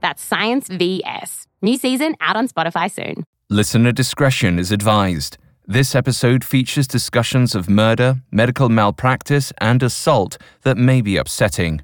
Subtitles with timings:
[0.00, 1.46] That's Science VS.
[1.62, 3.24] New season out on Spotify soon.
[3.50, 5.38] Listener discretion is advised.
[5.66, 11.82] This episode features discussions of murder, medical malpractice, and assault that may be upsetting.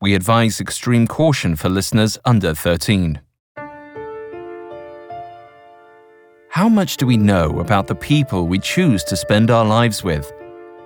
[0.00, 3.20] We advise extreme caution for listeners under 13.
[6.50, 10.32] How much do we know about the people we choose to spend our lives with?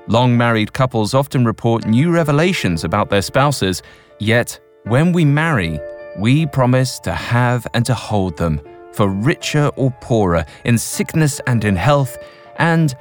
[0.06, 3.82] Long married couples often report new revelations about their spouses,
[4.18, 5.78] yet, when we marry,
[6.18, 8.60] we promise to have and to hold them,
[8.92, 12.18] for richer or poorer, in sickness and in health,
[12.56, 12.96] and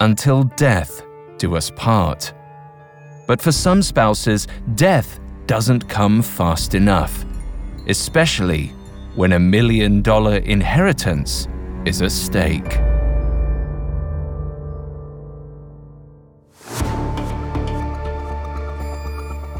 [0.00, 1.02] until death
[1.36, 2.32] do us part.
[3.26, 7.24] But for some spouses, death doesn't come fast enough,
[7.88, 8.68] especially
[9.16, 11.48] when a million dollar inheritance
[11.84, 12.78] is at stake.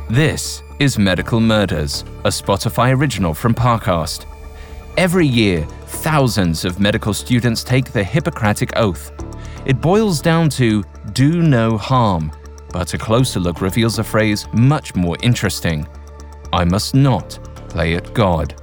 [0.09, 4.27] This is Medical Murders, a Spotify original from Parcast.
[4.97, 9.13] Every year, thousands of medical students take the Hippocratic Oath.
[9.65, 10.83] It boils down to
[11.13, 12.33] do no harm,
[12.73, 15.87] but a closer look reveals a phrase much more interesting
[16.53, 17.39] I must not
[17.69, 18.61] play at God.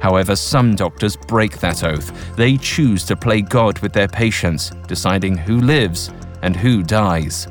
[0.00, 2.36] However, some doctors break that oath.
[2.36, 6.12] They choose to play God with their patients, deciding who lives
[6.42, 7.48] and who dies.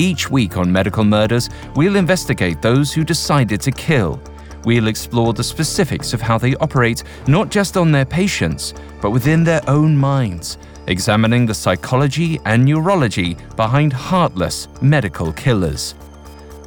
[0.00, 4.22] Each week on Medical Murders, we'll investigate those who decided to kill.
[4.64, 9.42] We'll explore the specifics of how they operate, not just on their patients, but within
[9.42, 15.96] their own minds, examining the psychology and neurology behind heartless medical killers.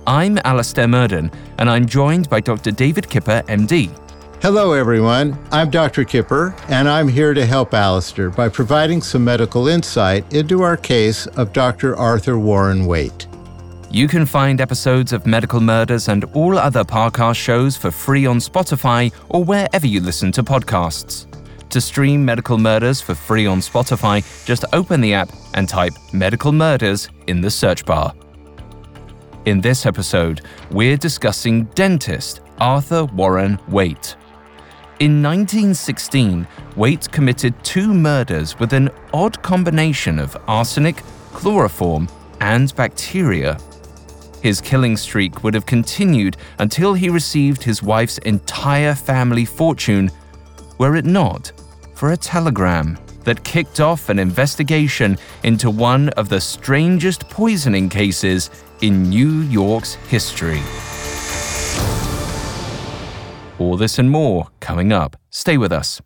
[0.06, 2.72] I'm Alastair Murden, and I'm joined by Dr.
[2.72, 3.90] David Kipper, MD.
[4.42, 5.38] Hello, everyone.
[5.52, 6.04] I'm Dr.
[6.04, 11.28] Kipper, and I'm here to help Alastair by providing some medical insight into our case
[11.28, 11.96] of Dr.
[11.96, 13.28] Arthur Warren Waite.
[13.92, 18.38] You can find episodes of Medical Murders and all other Parcast shows for free on
[18.38, 21.28] Spotify or wherever you listen to podcasts.
[21.70, 26.52] To stream Medical Murders for free on Spotify, just open the app and type Medical
[26.52, 28.12] Murders in the search bar.
[29.46, 30.42] In this episode,
[30.72, 34.16] we're discussing dentist Arthur Warren Waite.
[35.02, 36.46] In 1916,
[36.76, 40.98] Waite committed two murders with an odd combination of arsenic,
[41.34, 42.08] chloroform,
[42.40, 43.58] and bacteria.
[44.44, 50.12] His killing streak would have continued until he received his wife's entire family fortune,
[50.78, 51.52] were it not
[51.96, 58.52] for a telegram that kicked off an investigation into one of the strangest poisoning cases
[58.82, 60.62] in New York's history.
[63.62, 65.16] All this and more coming up.
[65.30, 66.02] Stay with us.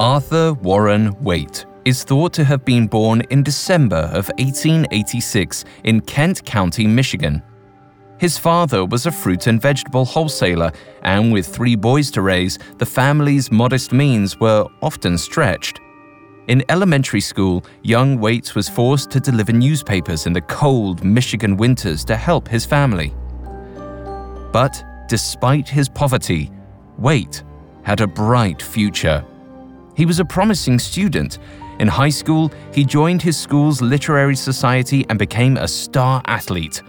[0.00, 6.44] Arthur Warren Waite is thought to have been born in December of 1886 in Kent
[6.44, 7.40] County, Michigan.
[8.18, 12.86] His father was a fruit and vegetable wholesaler, and with three boys to raise, the
[12.86, 15.78] family's modest means were often stretched.
[16.48, 22.04] In elementary school, young Waite was forced to deliver newspapers in the cold Michigan winters
[22.06, 23.14] to help his family.
[24.52, 26.50] But despite his poverty,
[26.98, 27.44] Waite
[27.84, 29.24] had a bright future.
[29.96, 31.38] He was a promising student.
[31.78, 36.82] In high school, he joined his school's literary society and became a star athlete.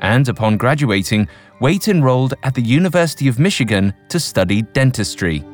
[0.00, 1.28] And upon graduating,
[1.60, 5.44] Waite enrolled at the University of Michigan to study dentistry.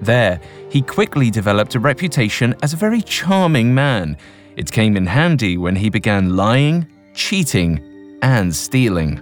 [0.00, 4.16] There, he quickly developed a reputation as a very charming man.
[4.56, 9.16] It came in handy when he began lying, cheating, and stealing.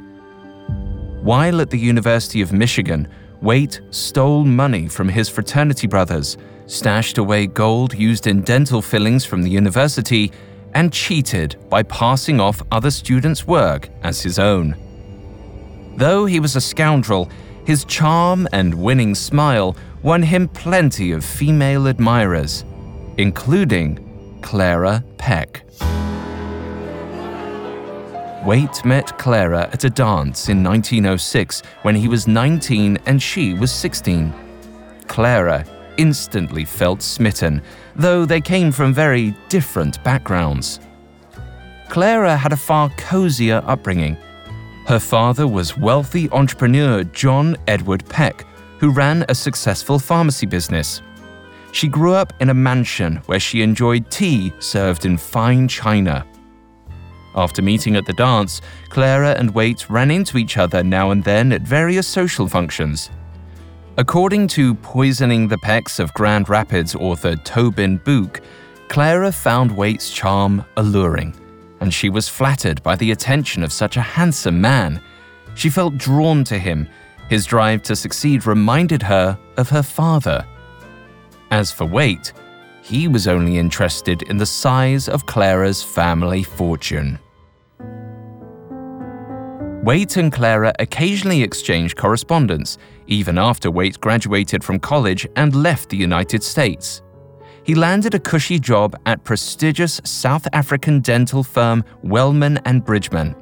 [1.22, 3.08] While at the University of Michigan,
[3.42, 9.42] Waite stole money from his fraternity brothers, stashed away gold used in dental fillings from
[9.42, 10.32] the university,
[10.74, 14.76] and cheated by passing off other students' work as his own.
[15.96, 17.30] Though he was a scoundrel,
[17.64, 22.64] his charm and winning smile won him plenty of female admirers,
[23.18, 25.62] including Clara Peck.
[28.44, 33.72] Waite met Clara at a dance in 1906 when he was 19 and she was
[33.72, 34.32] 16.
[35.08, 35.64] Clara
[35.96, 37.60] instantly felt smitten,
[37.96, 40.78] though they came from very different backgrounds.
[41.88, 44.16] Clara had a far cozier upbringing.
[44.86, 48.44] Her father was wealthy entrepreneur John Edward Peck,
[48.78, 51.02] who ran a successful pharmacy business.
[51.72, 56.26] She grew up in a mansion where she enjoyed tea served in fine china.
[57.34, 61.52] After meeting at the dance, Clara and Waite ran into each other now and then
[61.52, 63.10] at various social functions.
[63.98, 68.42] According to Poisoning the Pecks of Grand Rapids author Tobin Buhk,
[68.88, 71.34] Clara found Waite's charm alluring,
[71.80, 75.02] and she was flattered by the attention of such a handsome man.
[75.54, 76.88] She felt drawn to him.
[77.28, 80.46] His drive to succeed reminded her of her father.
[81.50, 82.32] As for Waite,
[82.82, 87.18] he was only interested in the size of Clara's family fortune.
[89.82, 95.96] Waite and Clara occasionally exchanged correspondence, even after Waite graduated from college and left the
[95.96, 97.02] United States.
[97.62, 103.34] He landed a cushy job at prestigious South African dental firm Wellman and Bridgeman.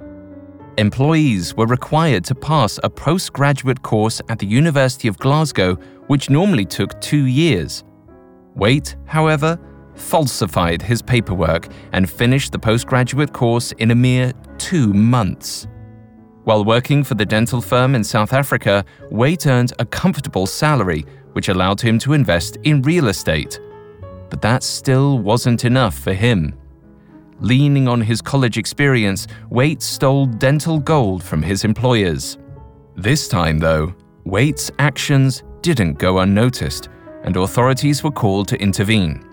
[0.76, 5.76] Employees were required to pass a postgraduate course at the University of Glasgow,
[6.08, 7.84] which normally took two years.
[8.56, 9.56] Waite, however,
[9.94, 15.68] falsified his paperwork and finished the postgraduate course in a mere two months.
[16.42, 21.48] While working for the dental firm in South Africa, Waite earned a comfortable salary, which
[21.48, 23.60] allowed him to invest in real estate.
[24.28, 26.52] But that still wasn't enough for him.
[27.40, 32.38] Leaning on his college experience, Waite stole dental gold from his employers.
[32.96, 33.92] This time, though,
[34.25, 36.88] Waite's actions didn't go unnoticed,
[37.25, 39.25] and authorities were called to intervene.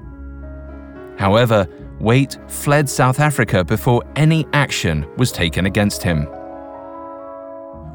[1.18, 1.68] However,
[2.00, 6.27] Waite fled South Africa before any action was taken against him.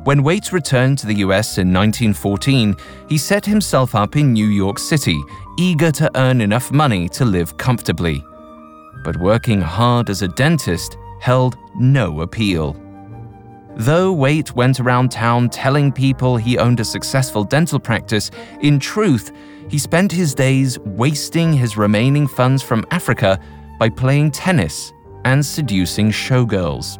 [0.04, 2.76] When Waite returned to the US in 1914,
[3.08, 5.20] he set himself up in New York City,
[5.58, 8.24] eager to earn enough money to live comfortably.
[9.06, 12.76] But working hard as a dentist held no appeal.
[13.76, 18.32] Though Waite went around town telling people he owned a successful dental practice,
[18.62, 19.30] in truth,
[19.68, 23.38] he spent his days wasting his remaining funds from Africa
[23.78, 24.92] by playing tennis
[25.24, 26.98] and seducing showgirls.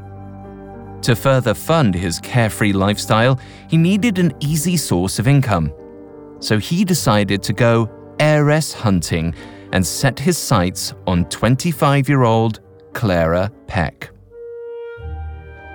[1.03, 5.73] To further fund his carefree lifestyle, he needed an easy source of income.
[6.38, 9.35] So he decided to go heiress hunting
[9.73, 12.61] and set his sights on 25 year old
[12.93, 14.11] Clara Peck.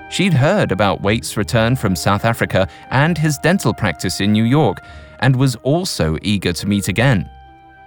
[0.10, 4.80] She'd heard about Waite's return from South Africa and his dental practice in New York
[5.20, 7.30] and was also eager to meet again.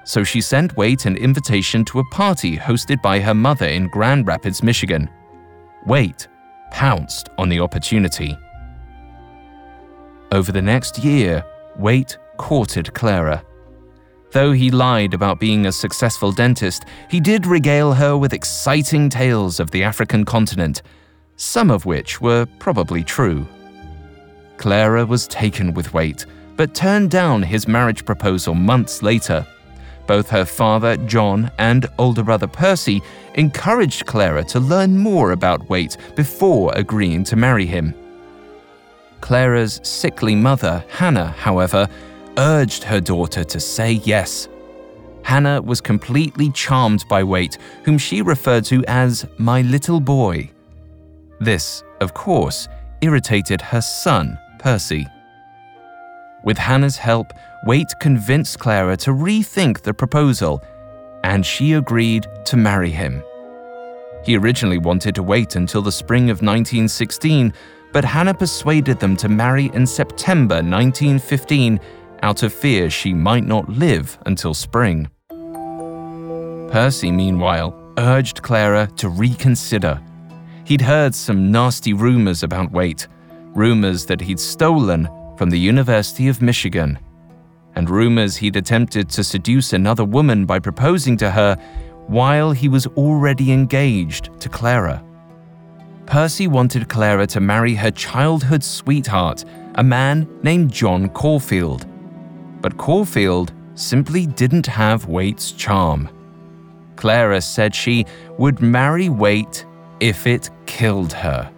[0.05, 4.27] So she sent Waite an invitation to a party hosted by her mother in Grand
[4.27, 5.11] Rapids, Michigan.
[5.87, 6.29] Waite
[6.71, 8.37] pounced on the opportunity.
[10.33, 11.45] Over the next year,
[11.79, 13.43] Waite courted Clara.
[14.35, 19.61] Though he lied about being a successful dentist, he did regale her with exciting tales
[19.61, 20.83] of the African continent,
[21.37, 23.47] some of which were probably true.
[24.57, 26.27] Clara was taken with Waite,
[26.57, 29.47] but turned down his marriage proposal months later.
[30.09, 33.03] Both her father, John, and older brother Percy
[33.37, 37.95] encouraged Clara to learn more about Waite before agreeing to marry him.
[39.21, 41.89] Clara's sickly mother, Hannah, however,
[42.39, 44.49] urged her daughter to say yes.
[45.23, 50.51] Hannah was completely charmed by Waite, whom she referred to as my little boy.
[51.41, 52.69] This, of course,
[53.01, 55.07] irritated her son, Percy.
[56.45, 57.33] With Hannah's help,
[57.67, 60.63] Waite convinced Clara to rethink the proposal,
[61.23, 63.23] and she agreed to marry him.
[64.25, 67.53] He originally wanted to wait until the spring of 1916,
[67.93, 71.81] but Hannah persuaded them to marry in September 1915
[72.23, 75.09] out of fear she might not live until spring.
[76.71, 80.01] Percy, meanwhile, urged Clara to reconsider.
[80.65, 83.07] He'd heard some nasty rumors about Waite,
[83.55, 86.99] rumors that he'd stolen from the University of Michigan
[87.77, 91.57] and rumors he'd attempted to seduce another woman by proposing to her
[92.07, 95.03] while he was already engaged to Clara.
[96.07, 99.45] Percy wanted Clara to marry her childhood sweetheart,
[99.77, 101.87] a man named John Caulfield.
[102.65, 106.09] But Caulfield simply didn't have Waite's charm.
[106.97, 108.07] Clara said she
[108.39, 109.67] would marry Waite
[110.01, 111.53] if it killed her.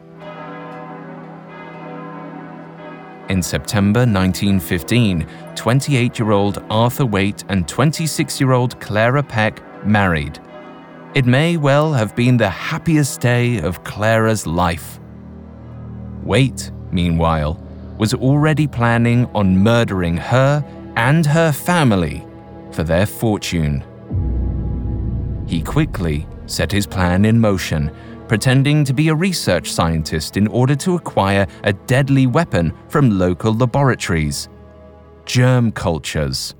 [3.28, 10.40] In September 1915, 28 year old Arthur Waite and 26 year old Clara Peck married.
[11.14, 14.98] It may well have been the happiest day of Clara's life.
[16.24, 17.62] Waite, meanwhile,
[17.96, 20.64] was already planning on murdering her
[20.96, 22.26] and her family
[22.72, 23.84] for their fortune.
[25.46, 27.90] He quickly set his plan in motion
[28.28, 33.54] pretending to be a research scientist in order to acquire a deadly weapon from local
[33.54, 34.48] laboratories
[35.24, 36.54] germ cultures.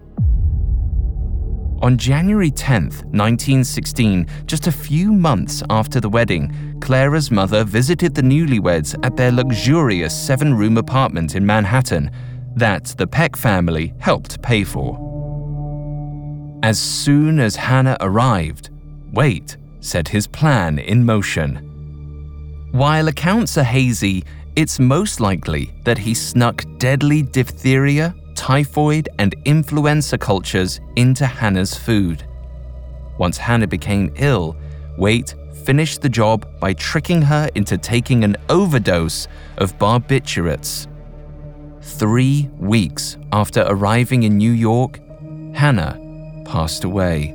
[1.82, 8.22] On January 10, 1916, just a few months after the wedding, Clara's mother visited the
[8.22, 12.10] newlyweds at their luxurious seven room apartment in Manhattan
[12.56, 14.98] that the Peck family helped pay for.
[16.62, 18.70] As soon as Hannah arrived,
[19.12, 22.68] Waite set his plan in motion.
[22.72, 24.24] While accounts are hazy,
[24.56, 32.26] it's most likely that he snuck deadly diphtheria, typhoid, and influenza cultures into Hannah's food.
[33.18, 34.56] Once Hannah became ill,
[34.98, 35.34] Waite
[35.64, 40.86] finished the job by tricking her into taking an overdose of barbiturates.
[41.86, 45.00] Three weeks after arriving in New York,
[45.54, 45.98] Hannah
[46.44, 47.32] passed away.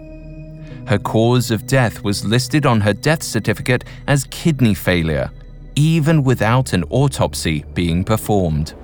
[0.88, 5.32] Her cause of death was listed on her death certificate as kidney failure,
[5.76, 8.76] even without an autopsy being performed.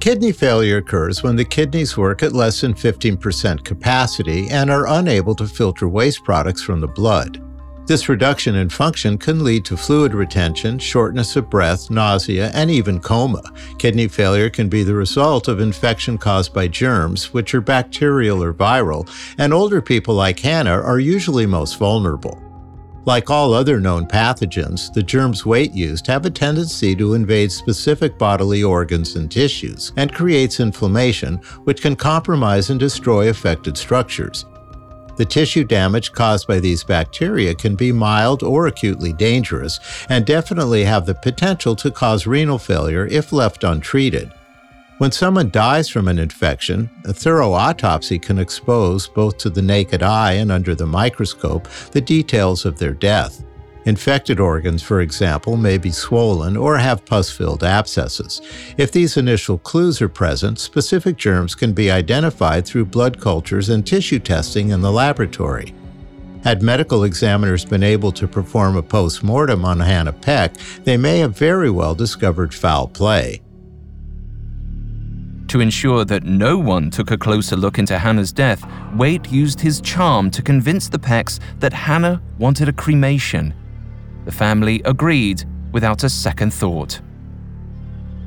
[0.00, 5.34] Kidney failure occurs when the kidneys work at less than 15% capacity and are unable
[5.36, 7.42] to filter waste products from the blood.
[7.88, 13.00] This reduction in function can lead to fluid retention, shortness of breath, nausea, and even
[13.00, 13.40] coma.
[13.78, 18.52] Kidney failure can be the result of infection caused by germs, which are bacterial or
[18.52, 22.38] viral, and older people like Hannah are usually most vulnerable.
[23.06, 28.18] Like all other known pathogens, the germs Waite used have a tendency to invade specific
[28.18, 34.44] bodily organs and tissues and creates inflammation, which can compromise and destroy affected structures.
[35.18, 40.84] The tissue damage caused by these bacteria can be mild or acutely dangerous and definitely
[40.84, 44.32] have the potential to cause renal failure if left untreated.
[44.98, 50.04] When someone dies from an infection, a thorough autopsy can expose, both to the naked
[50.04, 53.42] eye and under the microscope, the details of their death.
[53.88, 58.42] Infected organs, for example, may be swollen or have pus filled abscesses.
[58.76, 63.86] If these initial clues are present, specific germs can be identified through blood cultures and
[63.86, 65.72] tissue testing in the laboratory.
[66.44, 70.54] Had medical examiners been able to perform a post mortem on Hannah Peck,
[70.84, 73.40] they may have very well discovered foul play.
[75.46, 79.80] To ensure that no one took a closer look into Hannah's death, Waite used his
[79.80, 83.54] charm to convince the Pecks that Hannah wanted a cremation
[84.28, 85.42] the family agreed
[85.72, 87.00] without a second thought.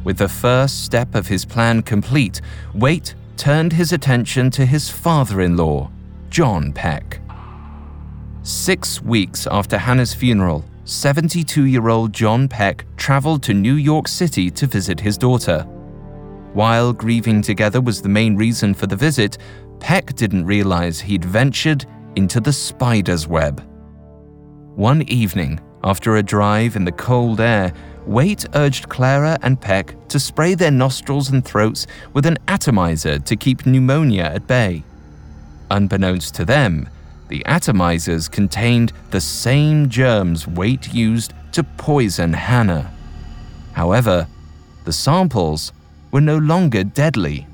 [0.04, 2.42] With the first step of his plan complete,
[2.74, 5.92] Waite turned his attention to his father in law,
[6.32, 7.20] John Peck.
[8.42, 14.50] Six weeks after Hannah's funeral, 72 year old John Peck traveled to New York City
[14.50, 15.62] to visit his daughter.
[16.54, 19.38] While grieving together was the main reason for the visit,
[19.80, 23.64] Peck didn't realize he'd ventured into the spider's web.
[24.76, 27.74] One evening, after a drive in the cold air,
[28.06, 33.36] Waite urged Clara and Peck to spray their nostrils and throats with an atomizer to
[33.36, 34.84] keep pneumonia at bay.
[35.70, 36.90] Unbeknownst to them,
[37.30, 42.92] the atomizers contained the same germs Waite used to poison Hannah.
[43.74, 44.28] However,
[44.84, 45.72] the samples
[46.12, 47.48] were no longer deadly.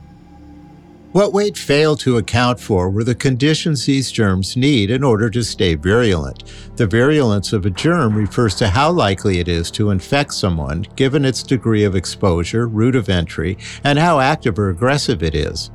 [1.17, 5.43] What Waite failed to account for were the conditions these germs need in order to
[5.43, 6.43] stay virulent.
[6.75, 11.25] The virulence of a germ refers to how likely it is to infect someone, given
[11.25, 15.71] its degree of exposure, route of entry, and how active or aggressive it is.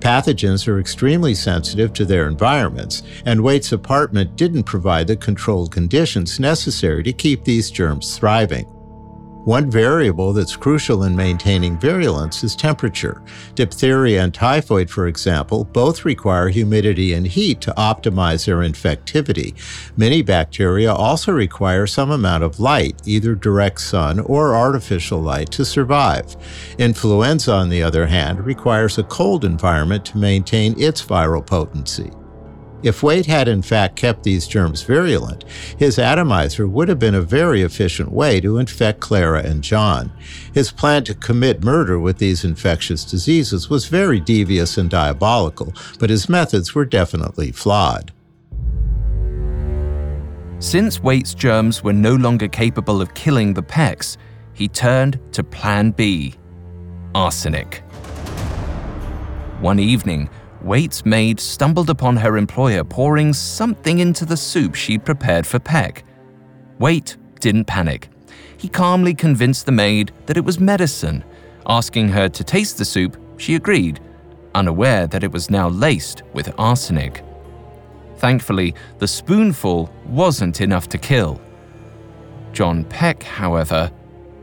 [0.00, 6.40] Pathogens are extremely sensitive to their environments, and Waite's apartment didn't provide the controlled conditions
[6.40, 8.66] necessary to keep these germs thriving.
[9.44, 13.20] One variable that's crucial in maintaining virulence is temperature.
[13.56, 19.54] Diphtheria and typhoid, for example, both require humidity and heat to optimize their infectivity.
[19.96, 25.64] Many bacteria also require some amount of light, either direct sun or artificial light, to
[25.64, 26.36] survive.
[26.78, 32.12] Influenza, on the other hand, requires a cold environment to maintain its viral potency.
[32.82, 35.44] If Waite had in fact kept these germs virulent,
[35.78, 40.12] his atomizer would have been a very efficient way to infect Clara and John.
[40.52, 46.10] His plan to commit murder with these infectious diseases was very devious and diabolical, but
[46.10, 48.12] his methods were definitely flawed.
[50.58, 54.16] Since Waite's germs were no longer capable of killing the Pecks,
[54.54, 56.34] he turned to Plan B
[57.14, 57.82] arsenic.
[59.60, 60.28] One evening,
[60.62, 66.04] Waite's maid stumbled upon her employer pouring something into the soup she'd prepared for Peck.
[66.78, 68.08] Waite didn't panic.
[68.56, 71.24] He calmly convinced the maid that it was medicine.
[71.66, 73.98] Asking her to taste the soup, she agreed,
[74.54, 77.24] unaware that it was now laced with arsenic.
[78.18, 81.40] Thankfully, the spoonful wasn't enough to kill.
[82.52, 83.90] John Peck, however,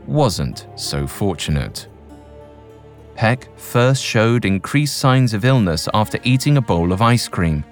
[0.06, 1.88] wasn't so fortunate.
[3.20, 7.62] Peck first showed increased signs of illness after eating a bowl of ice cream.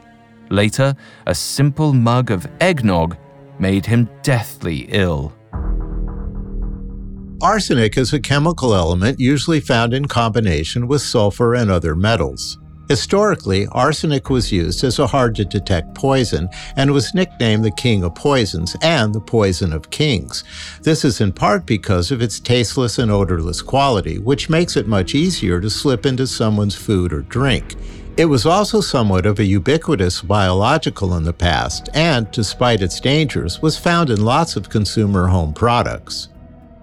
[0.51, 0.95] Later,
[1.27, 3.17] a simple mug of eggnog
[3.59, 5.33] made him deathly ill.
[7.41, 12.59] Arsenic is a chemical element usually found in combination with sulfur and other metals.
[12.89, 18.03] Historically, arsenic was used as a hard to detect poison and was nicknamed the king
[18.03, 20.43] of poisons and the poison of kings.
[20.83, 25.15] This is in part because of its tasteless and odorless quality, which makes it much
[25.15, 27.77] easier to slip into someone's food or drink.
[28.17, 33.63] It was also somewhat of a ubiquitous biological in the past, and, despite its dangers,
[33.63, 36.29] was found in lots of consumer home products.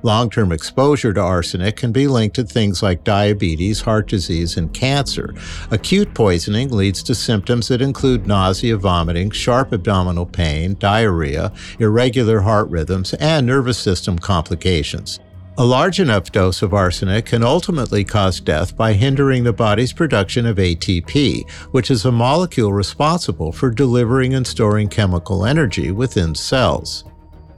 [0.06, 4.72] Long term exposure to arsenic can be linked to things like diabetes, heart disease, and
[4.72, 5.34] cancer.
[5.72, 12.70] Acute poisoning leads to symptoms that include nausea, vomiting, sharp abdominal pain, diarrhea, irregular heart
[12.70, 15.20] rhythms, and nervous system complications.
[15.58, 20.46] A large enough dose of arsenic can ultimately cause death by hindering the body's production
[20.46, 27.06] of ATP, which is a molecule responsible for delivering and storing chemical energy within cells.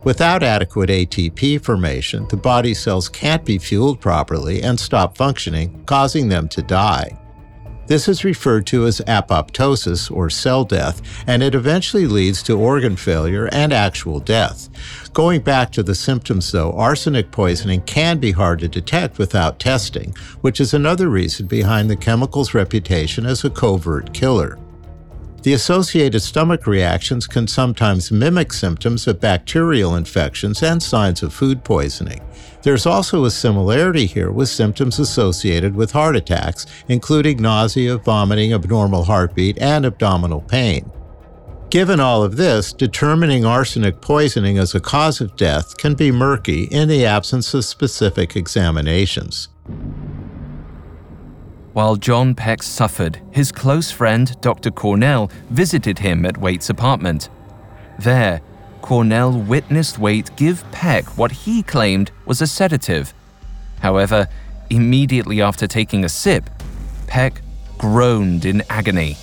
[0.08, 6.30] Without adequate ATP formation, the body cells can't be fueled properly and stop functioning, causing
[6.30, 7.20] them to die.
[7.88, 12.96] This is referred to as apoptosis or cell death, and it eventually leads to organ
[12.96, 14.70] failure and actual death.
[15.12, 20.16] Going back to the symptoms, though, arsenic poisoning can be hard to detect without testing,
[20.40, 24.58] which is another reason behind the chemical's reputation as a covert killer.
[25.44, 31.64] The associated stomach reactions can sometimes mimic symptoms of bacterial infections and signs of food
[31.64, 32.22] poisoning.
[32.64, 39.04] There's also a similarity here with symptoms associated with heart attacks, including nausea, vomiting, abnormal
[39.04, 40.92] heartbeat, and abdominal pain.
[41.70, 46.64] Given all of this, determining arsenic poisoning as a cause of death can be murky
[46.64, 49.50] in the absence of specific examinations.
[51.78, 54.72] While John Peck suffered, his close friend, Dr.
[54.72, 57.30] Cornell, visited him at Waite's apartment.
[58.00, 58.42] There,
[58.82, 63.14] Cornell witnessed Waite give Peck what he claimed was a sedative.
[63.80, 64.28] However,
[64.72, 66.50] immediately after taking a sip,
[67.06, 67.44] Peck
[67.78, 69.16] groaned in agony.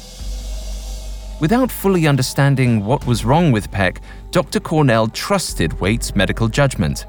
[1.40, 4.60] Without fully understanding what was wrong with Peck, Dr.
[4.60, 7.06] Cornell trusted Waite's medical judgment.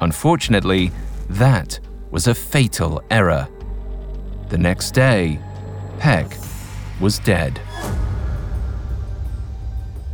[0.00, 0.90] Unfortunately,
[1.28, 1.78] that
[2.10, 3.46] was a fatal error.
[4.48, 5.40] The next day,
[5.98, 6.36] Peck
[7.00, 7.60] was dead.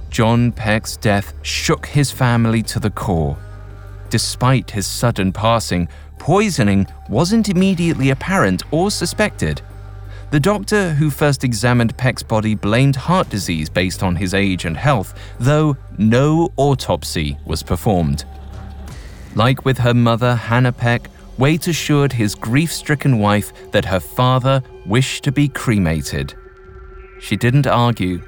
[0.09, 3.37] John Peck's death shook his family to the core.
[4.09, 9.61] Despite his sudden passing, poisoning wasn't immediately apparent or suspected.
[10.31, 14.77] The doctor who first examined Peck's body blamed heart disease based on his age and
[14.77, 18.25] health, though no autopsy was performed.
[19.35, 24.63] Like with her mother, Hannah Peck, Waite assured his grief stricken wife that her father
[24.87, 26.35] wished to be cremated.
[27.21, 28.23] She didn't argue.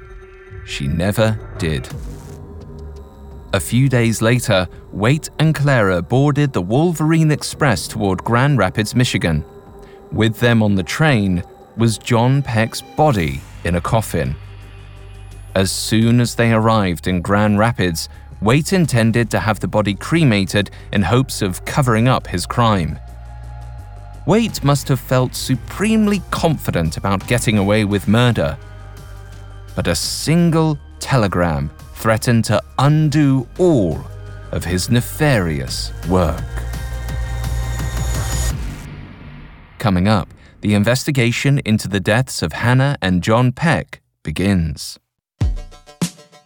[0.65, 1.87] She never did.
[3.53, 9.45] A few days later, Waite and Clara boarded the Wolverine Express toward Grand Rapids, Michigan.
[10.11, 11.43] With them on the train
[11.77, 14.35] was John Peck's body in a coffin.
[15.55, 18.09] As soon as they arrived in Grand Rapids,
[18.45, 22.99] Waite intended to have the body cremated in hopes of covering up his crime.
[24.27, 28.55] Waite must have felt supremely confident about getting away with murder.
[29.75, 34.05] But a single telegram threatened to undo all
[34.51, 36.45] of his nefarious work.
[39.79, 40.31] Coming up,
[40.61, 44.99] the investigation into the deaths of Hannah and John Peck begins.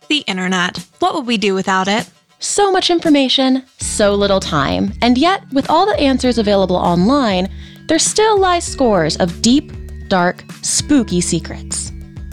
[0.09, 0.83] The internet.
[0.97, 2.09] What would we do without it?
[2.39, 7.47] So much information, so little time, and yet, with all the answers available online,
[7.87, 9.71] there still lie scores of deep,
[10.07, 11.91] dark, spooky secrets.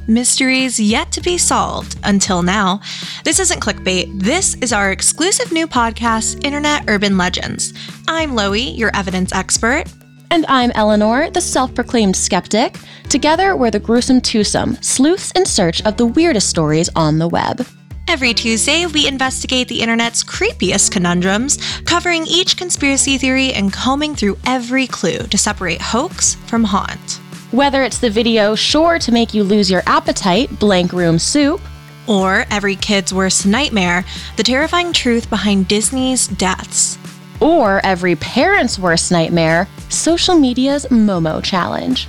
[0.08, 2.80] Mysteries yet to be solved until now.
[3.24, 4.22] This isn't clickbait.
[4.22, 7.74] This is our exclusive new podcast, Internet Urban Legends.
[8.08, 9.84] I'm Loie, your evidence expert.
[10.30, 12.78] And I'm Eleanor, the self proclaimed skeptic.
[13.08, 17.66] Together, we're the gruesome twosome, sleuths in search of the weirdest stories on the web.
[18.08, 24.38] Every Tuesday, we investigate the internet's creepiest conundrums, covering each conspiracy theory and combing through
[24.46, 27.20] every clue to separate hoax from haunt.
[27.52, 31.60] Whether it's the video sure to make you lose your appetite, Blank Room Soup,
[32.06, 34.04] or every kid's worst nightmare,
[34.36, 36.98] the terrifying truth behind Disney's deaths.
[37.40, 42.08] Or every parent's worst nightmare, social media's Momo challenge.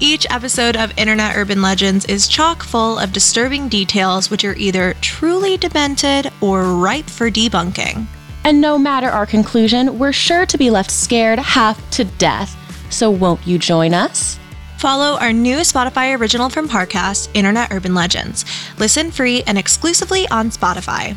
[0.00, 4.94] Each episode of Internet Urban Legends is chock full of disturbing details which are either
[5.00, 8.06] truly demented or ripe for debunking.
[8.44, 12.56] And no matter our conclusion, we're sure to be left scared half to death.
[12.90, 14.38] So won't you join us?
[14.78, 18.44] Follow our new Spotify original from Parcast, Internet Urban Legends.
[18.78, 21.16] Listen free and exclusively on Spotify.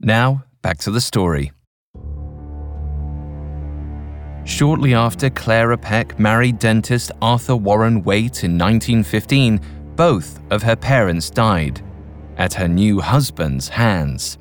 [0.00, 1.52] Now, back to the story.
[4.44, 9.60] Shortly after Clara Peck married dentist Arthur Warren Waite in 1915,
[9.96, 11.82] both of her parents died
[12.36, 14.38] at her new husband's hands.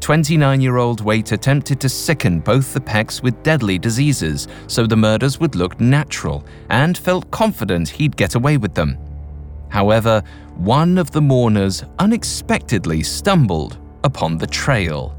[0.00, 4.96] 29 year old Waite attempted to sicken both the Pecks with deadly diseases so the
[4.96, 8.98] murders would look natural and felt confident he'd get away with them.
[9.68, 10.22] However,
[10.56, 15.16] one of the mourners unexpectedly stumbled upon the trail.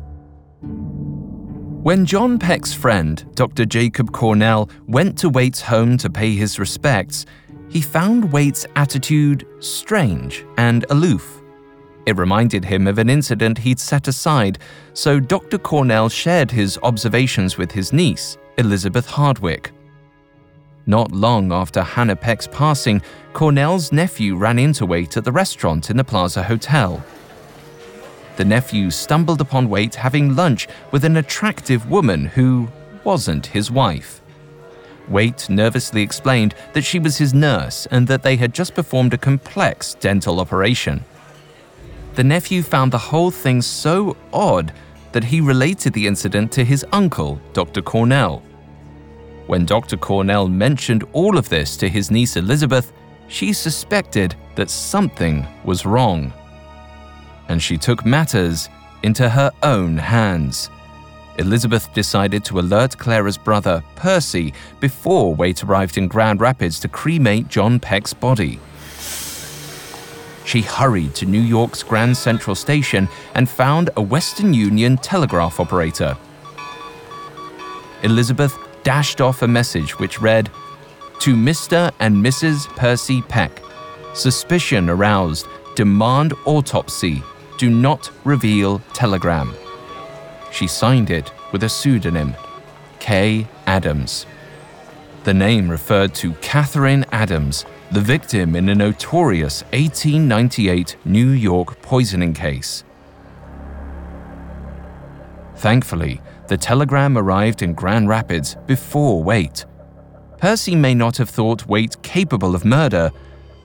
[1.84, 3.66] When John Peck's friend, Dr.
[3.66, 7.26] Jacob Cornell, went to Waite's home to pay his respects,
[7.70, 11.42] he found Waite's attitude strange and aloof.
[12.06, 14.60] It reminded him of an incident he'd set aside,
[14.94, 15.58] so Dr.
[15.58, 19.72] Cornell shared his observations with his niece, Elizabeth Hardwick.
[20.86, 25.98] Not long after Hannah Peck's passing, Cornell's nephew ran into Waite at the restaurant in
[25.98, 27.04] the Plaza Hotel.
[28.36, 32.68] The nephew stumbled upon Waite having lunch with an attractive woman who
[33.04, 34.22] wasn't his wife.
[35.08, 39.18] Waite nervously explained that she was his nurse and that they had just performed a
[39.18, 41.04] complex dental operation.
[42.16, 44.74] The nephew found the whole thing so odd
[45.12, 47.82] that he related the incident to his uncle, Dr.
[47.82, 48.42] Cornell.
[49.48, 49.98] When Dr.
[49.98, 52.94] Cornell mentioned all of this to his niece Elizabeth,
[53.28, 56.32] she suspected that something was wrong.
[57.50, 58.70] And she took matters
[59.04, 60.70] into her own hands.
[61.40, 67.48] Elizabeth decided to alert Clara's brother, Percy, before Waite arrived in Grand Rapids to cremate
[67.48, 68.60] John Peck's body.
[70.46, 76.18] She hurried to New York's Grand Central Station and found a Western Union telegraph operator.
[78.04, 80.52] Elizabeth dashed off a message which read
[81.20, 81.92] To Mr.
[82.00, 82.68] and Mrs.
[82.76, 83.62] Percy Peck,
[84.14, 87.24] suspicion aroused, demand autopsy,
[87.58, 89.54] do not reveal telegram.
[90.52, 92.36] She signed it with a pseudonym,
[93.00, 94.26] Kay Adams.
[95.24, 102.34] The name referred to Catherine Adams, the victim in a notorious 1898 New York poisoning
[102.34, 102.84] case.
[105.56, 109.66] Thankfully, the telegram arrived in Grand Rapids before Waite.
[110.38, 113.12] Percy may not have thought Waite capable of murder,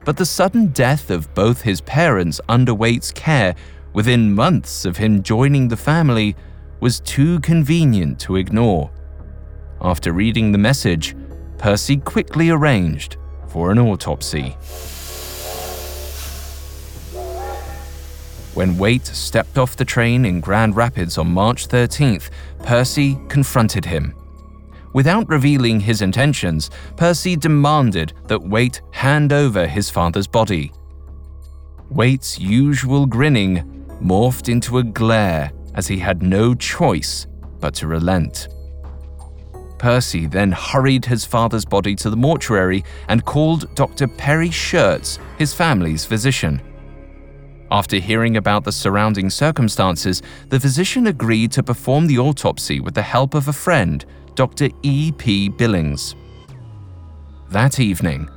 [0.05, 3.55] but the sudden death of both his parents under Waite's care
[3.99, 6.37] within months of him joining the family
[6.79, 8.89] was too convenient to ignore.
[9.81, 11.17] After reading the message,
[11.59, 13.17] Percy quickly arranged
[13.49, 14.51] for an autopsy.
[18.55, 22.31] When Waite stepped off the train in Grand Rapids on March 13th,
[22.63, 24.15] Percy confronted him.
[24.93, 30.71] Without revealing his intentions, Percy demanded that Waite hand over his father's body.
[31.91, 37.27] Waite's usual grinning morphed into a glare as he had no choice
[37.61, 38.49] but to relent.
[39.79, 44.09] Percy then hurried his father's body to the mortuary and called Dr.
[44.09, 46.61] Perry Schurtz, his family's physician.
[47.71, 53.03] After hearing about the surrounding circumstances, the physician agreed to perform the autopsy with the
[53.03, 54.71] help of a friend, Dr.
[54.83, 55.13] E.
[55.13, 55.49] P.
[55.49, 56.15] Billings.
[57.51, 58.29] That evening,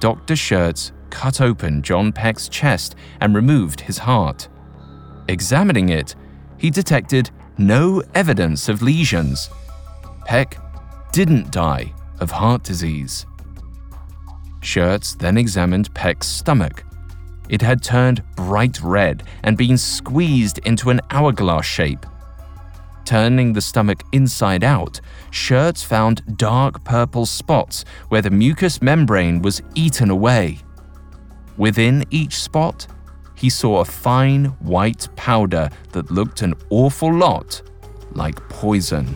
[0.00, 0.36] Dr.
[0.36, 4.48] Schurtz cut open John Peck's chest and removed his heart.
[5.28, 6.14] Examining it,
[6.56, 9.50] he detected no evidence of lesions.
[10.24, 10.58] Peck
[11.12, 13.26] didn't die of heart disease.
[14.60, 16.84] Schurtz then examined Peck's stomach.
[17.48, 22.04] It had turned bright red and been squeezed into an hourglass shape.
[23.04, 29.62] Turning the stomach inside out, Schurtz found dark purple spots where the mucous membrane was
[29.74, 30.58] eaten away.
[31.56, 32.86] Within each spot,
[33.38, 37.62] he saw a fine white powder that looked an awful lot
[38.12, 39.14] like poison.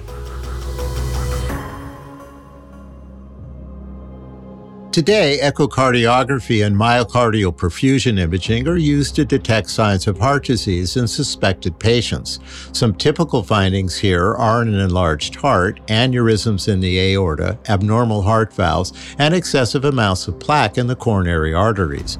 [4.93, 11.09] Today, echocardiography and myocardial perfusion imaging are used to detect signs of heart disease in
[11.09, 12.39] suspected patients.
[12.73, 18.93] Some typical findings here are an enlarged heart, aneurysms in the aorta, abnormal heart valves,
[19.19, 22.19] and excessive amounts of plaque in the coronary arteries.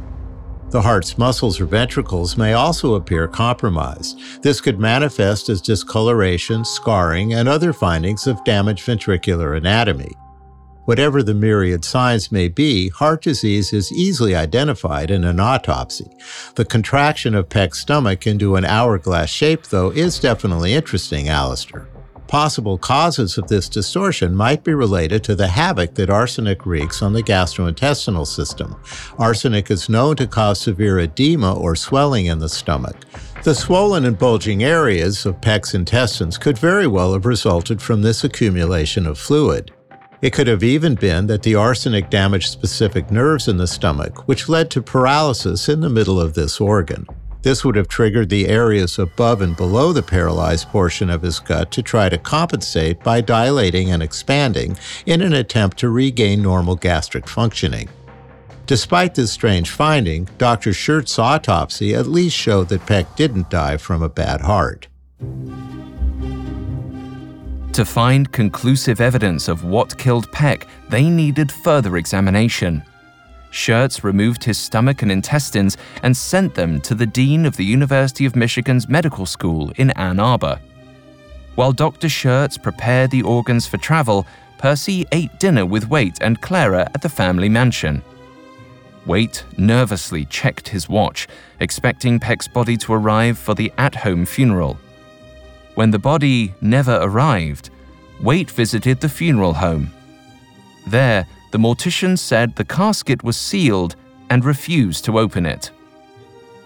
[0.73, 4.19] The heart's muscles or ventricles may also appear compromised.
[4.43, 10.11] This could manifest as discoloration, scarring, and other findings of damaged ventricular anatomy.
[10.87, 16.11] Whatever the myriad signs may be, heart disease is easily identified in an autopsy.
[16.55, 21.87] The contraction of Peck's stomach into an hourglass shape, though, is definitely interesting, Alastair.
[22.33, 27.13] Possible causes of this distortion might be related to the havoc that arsenic wreaks on
[27.13, 28.75] the gastrointestinal system.
[29.19, 32.97] Arsenic is known to cause severe edema or swelling in the stomach.
[33.43, 38.25] The swollen and bulging areas of Peck's intestines could very well have resulted from this
[38.25, 39.71] accumulation of fluid.
[40.23, 44.49] It could have even been that the arsenic damaged specific nerves in the stomach, which
[44.49, 47.07] led to paralysis in the middle of this organ.
[47.43, 51.73] This would have triggered the areas above and below the paralyzed portion of his gut
[51.73, 57.29] to try to compensate by dilating and expanding in an attempt to regain normal gastric
[57.29, 57.89] functioning.
[58.67, 60.73] Despite this strange finding, Dr.
[60.73, 64.87] Schurtz's autopsy at least showed that Peck didn't die from a bad heart.
[67.73, 72.85] To find conclusive evidence of what killed Peck, they needed further examination.
[73.53, 78.25] Schurtz removed his stomach and intestines and sent them to the dean of the University
[78.25, 80.59] of Michigan's medical school in Ann Arbor.
[81.55, 82.09] While Dr.
[82.09, 87.11] Schurtz prepared the organs for travel, Percy ate dinner with Waite and Clara at the
[87.11, 88.03] family mansion.
[89.05, 91.29] Waite nervously checked his watch,
[91.61, 94.79] expecting Peck's body to arrive for the at home funeral.
[95.75, 97.69] When the body never arrived,
[98.23, 99.93] Waite visited the funeral home.
[100.87, 103.95] There, the mortician said the casket was sealed
[104.31, 105.71] and refused to open it.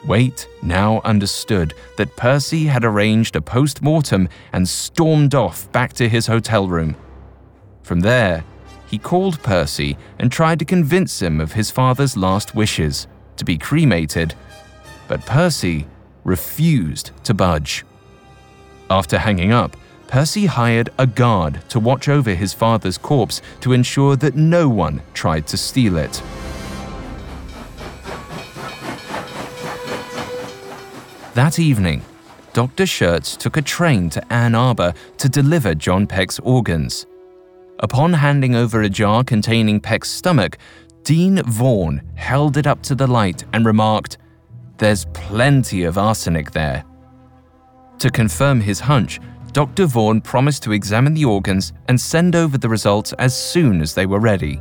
[0.07, 6.09] Waite now understood that Percy had arranged a post mortem and stormed off back to
[6.09, 6.95] his hotel room.
[7.83, 8.45] From there,
[8.87, 13.59] he called Percy and tried to convince him of his father's last wishes to be
[13.59, 14.35] cremated,
[15.09, 15.87] but Percy
[16.23, 17.85] refused to budge.
[18.89, 19.77] After hanging up,
[20.09, 25.03] Percy hired a guard to watch over his father's corpse to ensure that no one
[25.15, 26.23] tried to steal it.
[31.35, 32.03] That evening,
[32.53, 32.87] Dr.
[32.87, 37.05] Schurtz took a train to Ann Arbor to deliver John Peck's organs.
[37.81, 40.57] Upon handing over a jar containing Peck's stomach,
[41.03, 44.17] Dean Vaughan held it up to the light and remarked,
[44.79, 46.85] There's plenty of arsenic there.
[47.99, 49.21] To confirm his hunch,
[49.57, 49.87] Dr.
[49.87, 54.05] Vaughan promised to examine the organs and send over the results as soon as they
[54.05, 54.61] were ready.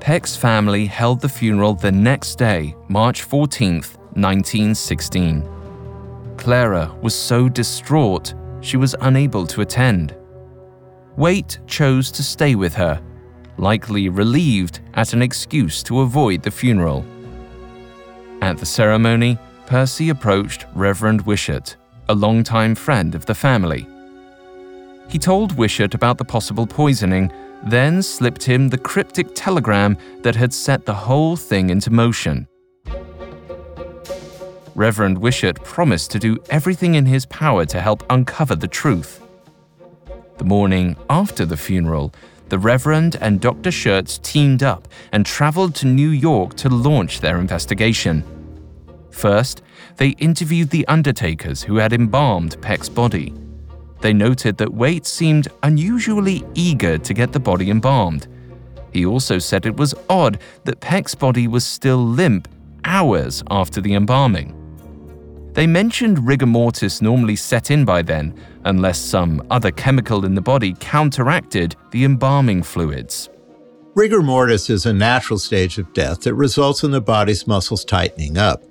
[0.00, 3.82] Peck's family held the funeral the next day, March 14,
[4.14, 5.46] 1916.
[6.38, 10.16] Clara was so distraught she was unable to attend.
[11.18, 12.98] Waite chose to stay with her,
[13.58, 17.04] likely relieved at an excuse to avoid the funeral.
[18.40, 21.76] At the ceremony, Percy approached Reverend Wishart
[22.08, 23.86] a longtime friend of the family.
[25.08, 27.30] He told Wishart about the possible poisoning,
[27.64, 32.46] then slipped him the cryptic telegram that had set the whole thing into motion.
[34.74, 39.22] Reverend Wishart promised to do everything in his power to help uncover the truth.
[40.38, 42.12] The morning after the funeral,
[42.48, 43.70] the Reverend and Dr.
[43.70, 48.24] Schurtz teamed up and traveled to New York to launch their investigation.
[49.10, 49.62] First,
[49.96, 53.32] they interviewed the undertakers who had embalmed Peck's body.
[54.00, 58.26] They noted that Waite seemed unusually eager to get the body embalmed.
[58.92, 62.48] He also said it was odd that Peck's body was still limp
[62.84, 64.60] hours after the embalming.
[65.54, 70.42] They mentioned rigor mortis normally set in by then, unless some other chemical in the
[70.42, 73.30] body counteracted the embalming fluids.
[73.94, 78.36] Rigor mortis is a natural stage of death that results in the body's muscles tightening
[78.36, 78.64] up.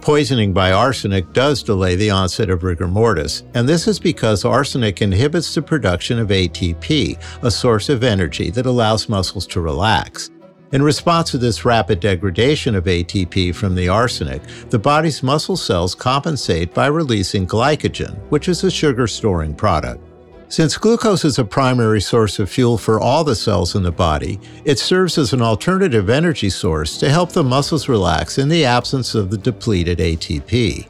[0.00, 5.02] Poisoning by arsenic does delay the onset of rigor mortis, and this is because arsenic
[5.02, 10.30] inhibits the production of ATP, a source of energy that allows muscles to relax.
[10.72, 15.94] In response to this rapid degradation of ATP from the arsenic, the body's muscle cells
[15.94, 20.02] compensate by releasing glycogen, which is a sugar storing product.
[20.50, 24.40] Since glucose is a primary source of fuel for all the cells in the body,
[24.64, 29.14] it serves as an alternative energy source to help the muscles relax in the absence
[29.14, 30.88] of the depleted ATP.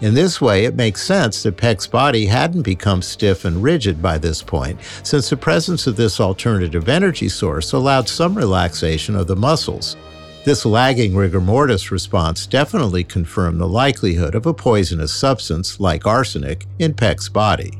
[0.00, 4.18] In this way, it makes sense that Peck's body hadn't become stiff and rigid by
[4.18, 9.36] this point, since the presence of this alternative energy source allowed some relaxation of the
[9.36, 9.96] muscles.
[10.44, 16.66] This lagging rigor mortis response definitely confirmed the likelihood of a poisonous substance, like arsenic,
[16.80, 17.79] in Peck's body.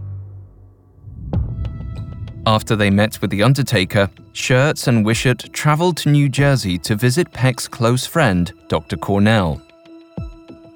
[2.50, 7.32] After they met with the undertaker, Schurtz and Wishart traveled to New Jersey to visit
[7.32, 8.96] Peck's close friend, Dr.
[8.96, 9.62] Cornell.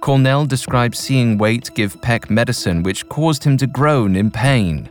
[0.00, 4.88] Cornell described seeing Waite give Peck medicine which caused him to groan in pain.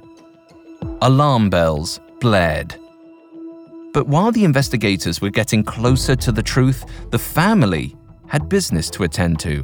[1.01, 2.75] Alarm bells blared.
[3.93, 7.95] But while the investigators were getting closer to the truth, the family
[8.27, 9.63] had business to attend to.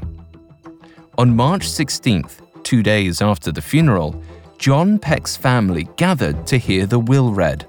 [1.17, 4.23] On March 16th, two days after the funeral,
[4.60, 7.65] John Peck's family gathered to hear the will read.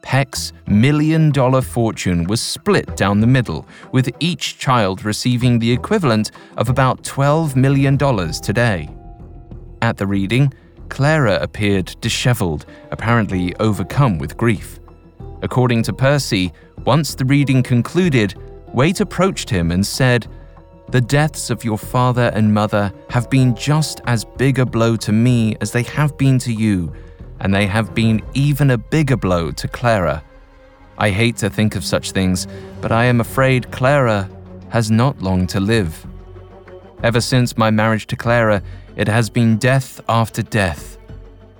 [0.00, 6.30] Peck's million dollar fortune was split down the middle, with each child receiving the equivalent
[6.56, 8.88] of about $12 million today.
[9.82, 10.50] At the reading,
[10.88, 14.80] Clara appeared disheveled, apparently overcome with grief.
[15.42, 16.54] According to Percy,
[16.86, 18.34] once the reading concluded,
[18.72, 20.26] Waite approached him and said,
[20.90, 25.12] The deaths of your father and mother have been just as big a blow to
[25.12, 26.94] me as they have been to you
[27.40, 30.24] and they have been even a bigger blow to Clara.
[30.96, 32.48] I hate to think of such things,
[32.80, 34.30] but I am afraid Clara
[34.70, 36.06] has not long to live.
[37.02, 38.62] Ever since my marriage to Clara,
[38.96, 40.96] it has been death after death.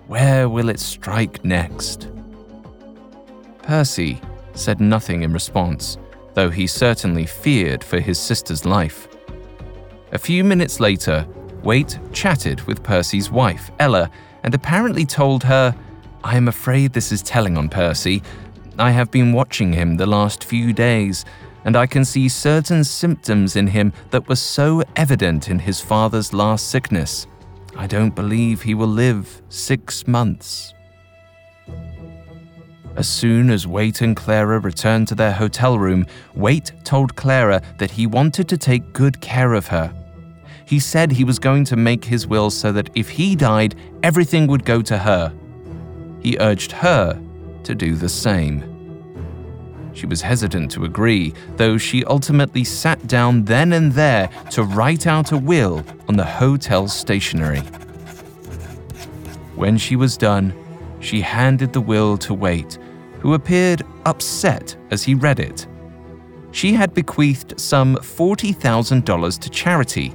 [0.07, 2.09] Where will it strike next?
[3.62, 4.21] Percy
[4.55, 5.99] said nothing in response,
[6.33, 9.07] though he certainly feared for his sister's life.
[10.11, 11.27] A few minutes later,
[11.62, 14.11] Waite chatted with Percy's wife, Ella,
[14.42, 15.75] and apparently told her,
[16.25, 18.23] I am afraid this is telling on Percy.
[18.79, 21.27] I have been watching him the last few days,
[21.66, 26.33] and I can see certain symptoms in him that were so evident in his father's
[26.33, 27.27] last sickness.
[27.77, 30.73] I don't believe he will live six months.
[32.97, 37.90] As soon as Waite and Clara returned to their hotel room, Waite told Clara that
[37.90, 39.98] he wanted to take good care of her
[40.68, 44.46] he said he was going to make his will so that if he died, everything
[44.46, 45.33] would go to her.
[46.20, 47.18] He urged her
[47.62, 48.62] to do the same.
[49.94, 55.07] She was hesitant to agree, though she ultimately sat down then and there to write
[55.07, 57.61] out a will on the hotel stationery.
[59.57, 60.52] When she was done,
[61.00, 62.76] she handed the will to Waite,
[63.20, 65.66] who appeared upset as he read it.
[66.52, 70.12] She had bequeathed some $40,000 to charity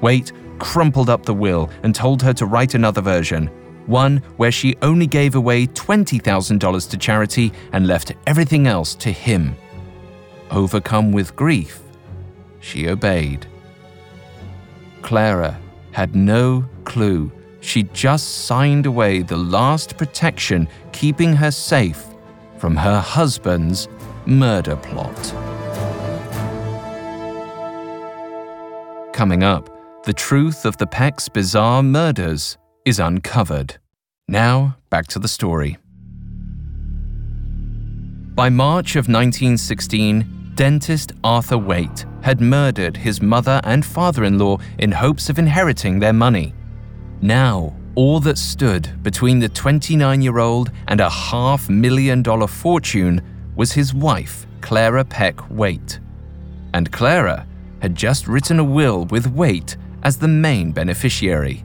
[0.00, 3.46] Waite crumpled up the will and told her to write another version,
[3.86, 9.56] one where she only gave away $20,000 to charity and left everything else to him.
[10.50, 11.80] Overcome with grief,
[12.60, 13.46] she obeyed.
[15.02, 15.58] Clara
[15.92, 17.32] had no clue.
[17.60, 22.04] She just signed away the last protection keeping her safe
[22.58, 23.88] from her husband's
[24.26, 25.34] murder plot.
[29.12, 29.68] Coming up,
[30.04, 33.76] the truth of the Peck's bizarre murders is uncovered.
[34.28, 35.76] Now, back to the story.
[38.34, 44.56] By March of 1916, dentist Arthur Waite had murdered his mother and father in law
[44.78, 46.54] in hopes of inheriting their money.
[47.20, 53.20] Now, all that stood between the 29 year old and a half million dollar fortune
[53.54, 56.00] was his wife, Clara Peck Waite.
[56.72, 57.46] And Clara
[57.82, 61.64] had just written a will with Waite as the main beneficiary.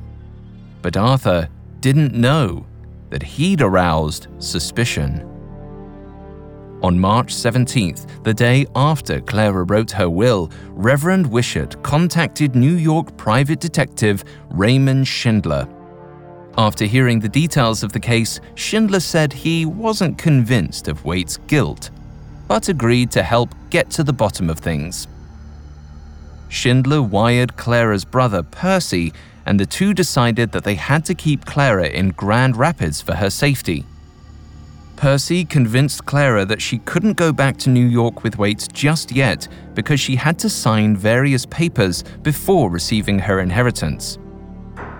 [0.81, 2.65] But Arthur didn't know
[3.09, 5.31] that he'd aroused suspicion.
[6.83, 13.15] On March 17th, the day after Clara wrote her will, Reverend Wishart contacted New York
[13.17, 15.67] private detective Raymond Schindler.
[16.57, 21.89] After hearing the details of the case, Schindler said he wasn't convinced of Waite's guilt,
[22.47, 25.07] but agreed to help get to the bottom of things.
[26.55, 29.11] Schindler wired Clara's brother Percy,
[29.45, 33.29] and the two decided that they had to keep Clara in Grand Rapids for her
[33.29, 33.85] safety.
[34.95, 39.49] Percy convinced Clara that she couldn't go back to New York with Waite just yet
[39.73, 44.17] because she had to sign various papers before receiving her inheritance.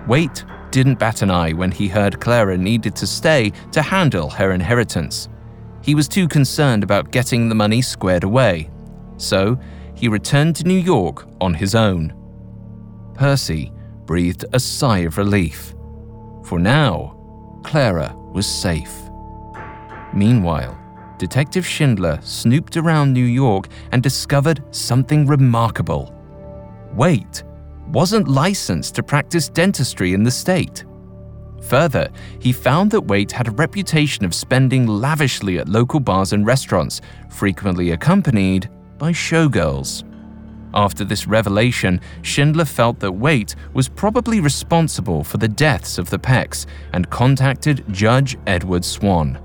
[0.06, 4.52] Waite didn't bat an eye when he heard Clara needed to stay to handle her
[4.52, 5.30] inheritance.
[5.80, 8.68] He was too concerned about getting the money squared away.
[9.16, 9.58] So,
[9.96, 12.14] he returned to New York on his own.
[13.14, 13.72] Percy
[14.04, 15.74] breathed a sigh of relief.
[16.44, 18.92] For now, Clara was safe.
[20.12, 20.78] Meanwhile,
[21.18, 26.14] Detective Schindler snooped around New York and discovered something remarkable.
[26.92, 27.42] Waite
[27.88, 30.84] wasn't licensed to practice dentistry in the state.
[31.62, 36.46] Further, he found that Waite had a reputation of spending lavishly at local bars and
[36.46, 38.68] restaurants, frequently accompanied
[38.98, 40.04] by showgirls.
[40.74, 46.18] After this revelation, Schindler felt that Waite was probably responsible for the deaths of the
[46.18, 49.40] Pecks and contacted Judge Edward Swan.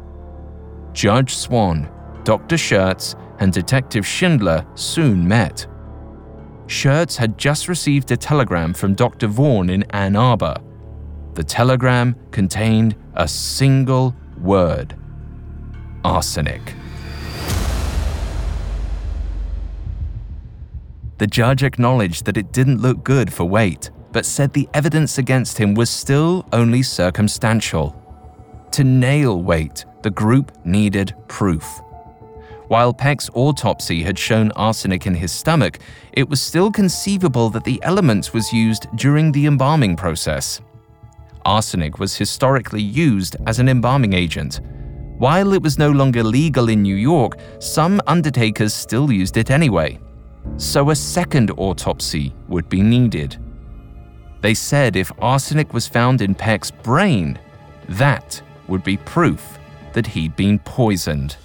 [0.94, 1.90] Judge Swan,
[2.24, 2.58] Dr.
[2.58, 5.68] Schurtz, and Detective Schindler soon met.
[6.68, 9.28] Schurtz had just received a telegram from Dr.
[9.28, 10.56] Vaughan in Ann Arbor.
[11.34, 14.96] The telegram contained a single word
[16.04, 16.76] arsenic.
[21.22, 25.56] The judge acknowledged that it didn't look good for Waite, but said the evidence against
[25.56, 27.96] him was still only circumstantial.
[28.72, 31.80] To nail Waite, the group needed proof.
[32.70, 35.78] While Peck's autopsy had shown arsenic in his stomach,
[36.14, 40.60] it was still conceivable that the element was used during the embalming process.
[41.46, 44.60] Arsenic was historically used as an embalming agent.
[45.20, 50.00] While it was no longer legal in New York, some undertakers still used it anyway.
[50.58, 53.38] So a second autopsy would be needed.
[54.42, 57.40] They said if arsenic was found in Peck's brain,
[57.90, 59.60] that would be proof
[59.94, 61.36] that he'd been poisoned.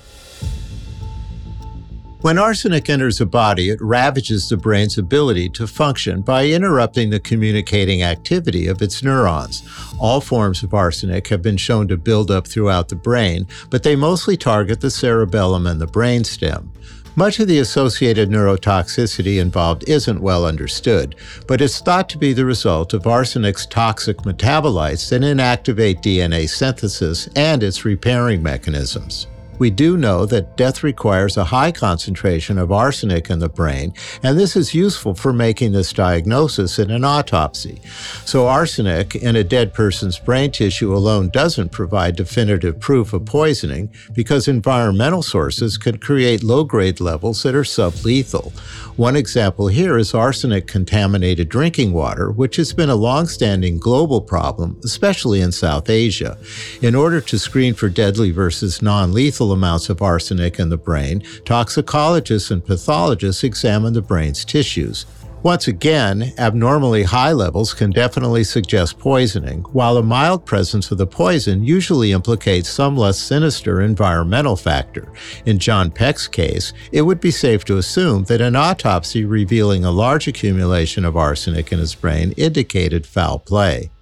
[2.23, 7.21] When arsenic enters a body, it ravages the brain's ability to function by interrupting the
[7.21, 9.63] communicating activity of its neurons.
[10.01, 13.95] All forms of arsenic have been shown to build up throughout the brain, but they
[13.95, 16.71] mostly target the cerebellum and the brainstem.
[17.19, 21.15] Much of the associated neurotoxicity involved isn't well understood,
[21.47, 27.27] but it's thought to be the result of arsenic's toxic metabolites that inactivate DNA synthesis
[27.35, 29.29] and its repairing mechanisms.
[29.59, 34.39] We do know that death requires a high concentration of arsenic in the brain, and
[34.39, 37.81] this is useful for making this diagnosis in an autopsy.
[38.25, 43.91] So, arsenic in a dead person's brain tissue alone doesn't provide definitive proof of poisoning
[44.13, 48.53] because environmental sources can create low grade levels that are sublethal.
[48.97, 54.23] One example here is arsenic contaminated drinking water, which has been a long standing global
[54.23, 56.39] problem, especially in South Asia.
[56.81, 61.23] In order to screen for deadly versus non lethal amounts of arsenic in the brain,
[61.45, 65.07] toxicologists and pathologists examine the brain's tissues.
[65.43, 71.07] Once again, abnormally high levels can definitely suggest poisoning, while a mild presence of the
[71.07, 75.07] poison usually implicates some less sinister environmental factor.
[75.45, 79.91] In John Peck's case, it would be safe to assume that an autopsy revealing a
[79.93, 83.93] large accumulation of arsenic in his brain indicated foul play.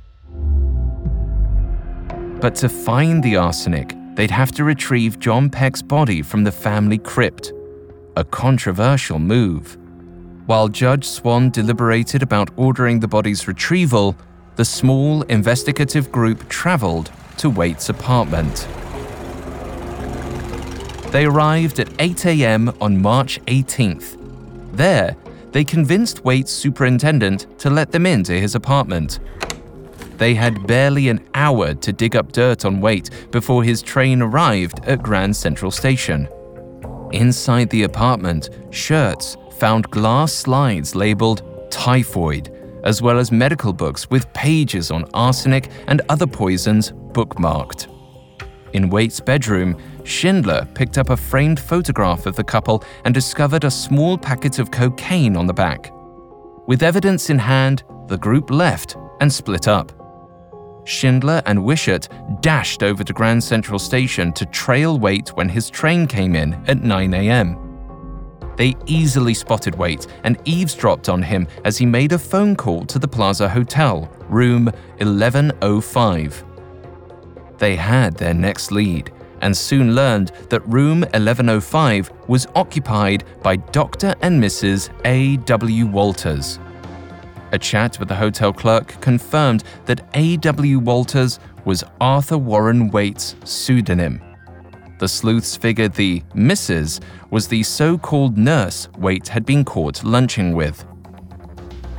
[2.41, 6.99] But to find the arsenic, they'd have to retrieve John Peck's body from the family
[6.99, 7.53] crypt.
[8.17, 9.77] A controversial move.
[10.47, 14.17] While Judge Swan deliberated about ordering the body's retrieval,
[14.57, 18.69] the small investigative group traveled to Waite's apartment.
[21.11, 22.73] They arrived at 8 a.m.
[22.81, 24.19] on March 18th.
[24.73, 25.17] There,
[25.53, 29.21] they convinced Waite's superintendent to let them into his apartment.
[30.17, 34.85] They had barely an hour to dig up dirt on Waite before his train arrived
[34.85, 36.29] at Grand Central Station.
[37.13, 42.51] Inside the apartment, Schurtz found glass slides labeled typhoid,
[42.85, 47.89] as well as medical books with pages on arsenic and other poisons bookmarked.
[48.75, 53.71] In Waite's bedroom, Schindler picked up a framed photograph of the couple and discovered a
[53.71, 55.93] small packet of cocaine on the back.
[56.67, 60.04] With evidence in hand, the group left and split up.
[60.85, 62.09] Schindler and Wishart
[62.41, 66.83] dashed over to Grand Central Station to trail Waite when his train came in at
[66.83, 67.59] 9 a.m.
[68.57, 72.99] They easily spotted Waite and eavesdropped on him as he made a phone call to
[72.99, 74.67] the Plaza Hotel, room
[74.99, 76.45] 1105.
[77.59, 84.15] They had their next lead and soon learned that room 1105 was occupied by Dr.
[84.23, 84.91] and Mrs.
[85.05, 85.37] A.
[85.39, 85.87] W.
[85.87, 86.59] Walters.
[87.53, 90.37] A chat with the hotel clerk confirmed that A.
[90.39, 90.79] W.
[90.79, 94.21] Walters was Arthur Warren Waite's pseudonym.
[94.99, 97.01] The sleuths figured the Mrs.
[97.31, 100.85] was the so called nurse Waite had been caught lunching with.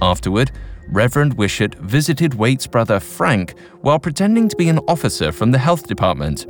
[0.02, 0.52] Afterward,
[0.90, 5.88] Reverend Wishart visited Waite's brother Frank while pretending to be an officer from the health
[5.88, 6.46] department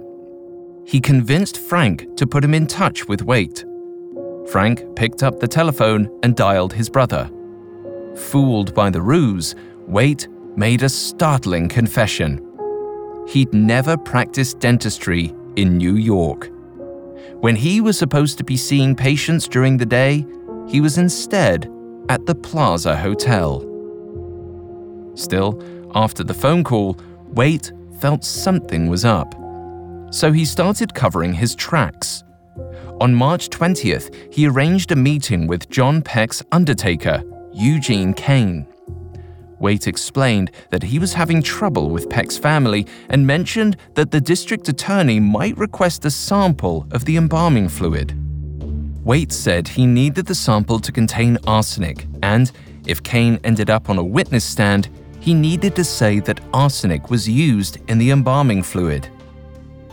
[0.85, 3.65] he convinced Frank to put him in touch with Waite.
[4.47, 7.29] Frank picked up the telephone and dialed his brother.
[8.15, 9.55] Fooled by the ruse,
[9.87, 12.41] Waite made a startling confession.
[13.27, 16.49] He'd never practiced dentistry in New York.
[17.41, 20.25] When he was supposed to be seeing patients during the day,
[20.67, 21.71] he was instead
[22.09, 23.59] at the Plaza Hotel.
[25.15, 25.61] Still,
[25.93, 26.97] after the phone call,
[27.33, 29.33] Waite felt something was up
[30.15, 32.23] so he started covering his tracks.
[33.01, 37.21] On March 20th, he arranged a meeting with John Peck's undertaker,
[37.57, 38.67] Eugene Kane.
[39.59, 44.67] Waite explained that he was having trouble with Peck's family and mentioned that the district
[44.67, 48.13] attorney might request a sample of the embalming fluid.
[49.05, 52.51] Waite said he needed the sample to contain arsenic, and
[52.87, 54.89] if Kane ended up on a witness stand,
[55.21, 59.07] he needed to say that arsenic was used in the embalming fluid.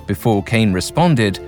[0.09, 1.39] Before Kane responded,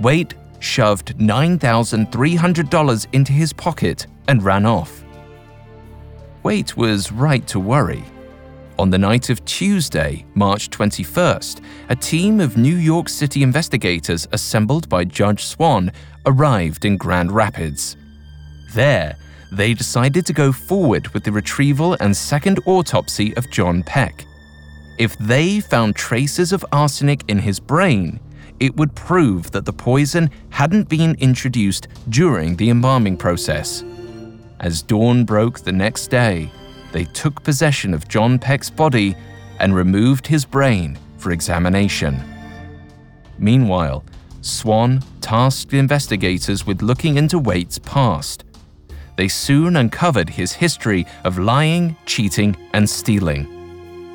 [0.00, 5.01] Waite shoved $9,300 into his pocket and ran off.
[6.42, 8.04] Waite was right to worry.
[8.78, 14.88] On the night of Tuesday, March 21st, a team of New York City investigators assembled
[14.88, 15.92] by Judge Swan
[16.26, 17.96] arrived in Grand Rapids.
[18.74, 19.14] There,
[19.52, 24.24] they decided to go forward with the retrieval and second autopsy of John Peck.
[24.98, 28.18] If they found traces of arsenic in his brain,
[28.58, 33.84] it would prove that the poison hadn't been introduced during the embalming process.
[34.62, 36.48] As dawn broke the next day,
[36.92, 39.16] they took possession of John Peck's body
[39.58, 42.22] and removed his brain for examination.
[43.38, 44.04] Meanwhile,
[44.40, 48.44] Swan tasked investigators with looking into Waite's past.
[49.16, 53.48] They soon uncovered his history of lying, cheating, and stealing.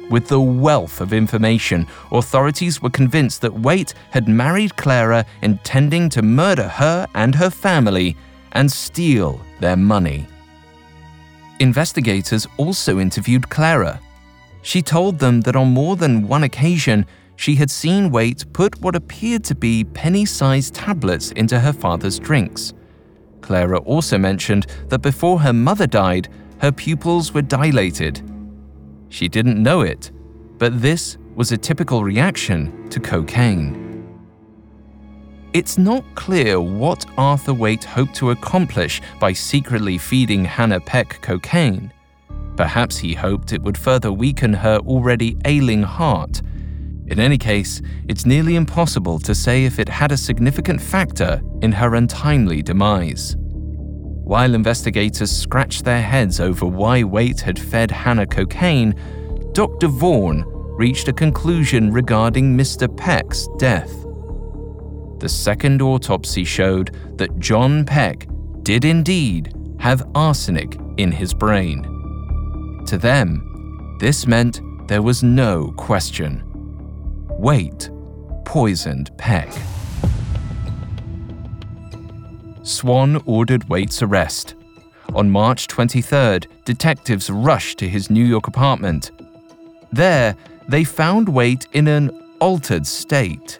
[0.09, 6.21] With the wealth of information, authorities were convinced that Waite had married Clara intending to
[6.21, 8.15] murder her and her family
[8.53, 10.25] and steal their money.
[11.59, 13.99] Investigators also interviewed Clara.
[14.61, 17.05] She told them that on more than one occasion,
[17.35, 22.19] she had seen Waite put what appeared to be penny sized tablets into her father's
[22.19, 22.73] drinks.
[23.41, 26.27] Clara also mentioned that before her mother died,
[26.59, 28.21] her pupils were dilated
[29.09, 30.11] she didn't know it,
[30.57, 33.86] but this was a typical reaction to cocaine.
[35.57, 41.91] It's not clear what Arthur Waite hoped to accomplish by secretly feeding Hannah Peck cocaine.
[42.55, 46.43] Perhaps he hoped it would further weaken her already ailing heart.
[47.07, 51.71] In any case, it's nearly impossible to say if it had a significant factor in
[51.71, 53.35] her untimely demise.
[53.39, 58.93] While investigators scratched their heads over why Waite had fed Hannah cocaine,
[59.53, 59.87] Dr.
[59.87, 60.43] Vaughan
[60.77, 62.95] reached a conclusion regarding Mr.
[62.95, 64.06] Peck's death.
[65.19, 68.27] The second autopsy showed that John Peck
[68.61, 71.83] did indeed have arsenic in his brain.
[72.87, 76.43] To them, this meant there was no question.
[77.29, 77.89] Waite
[78.45, 79.51] poisoned Peck.
[82.63, 84.55] Swan ordered Waite's arrest.
[85.15, 89.11] On March 23rd, detectives rushed to his New York apartment.
[89.91, 90.35] There,
[90.67, 93.59] they found Waite in an altered state.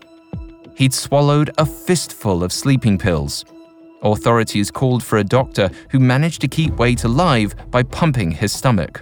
[0.78, 3.43] He'd swallowed a fistful of sleeping pills.
[4.03, 9.01] Authorities called for a doctor who managed to keep Waite alive by pumping his stomach.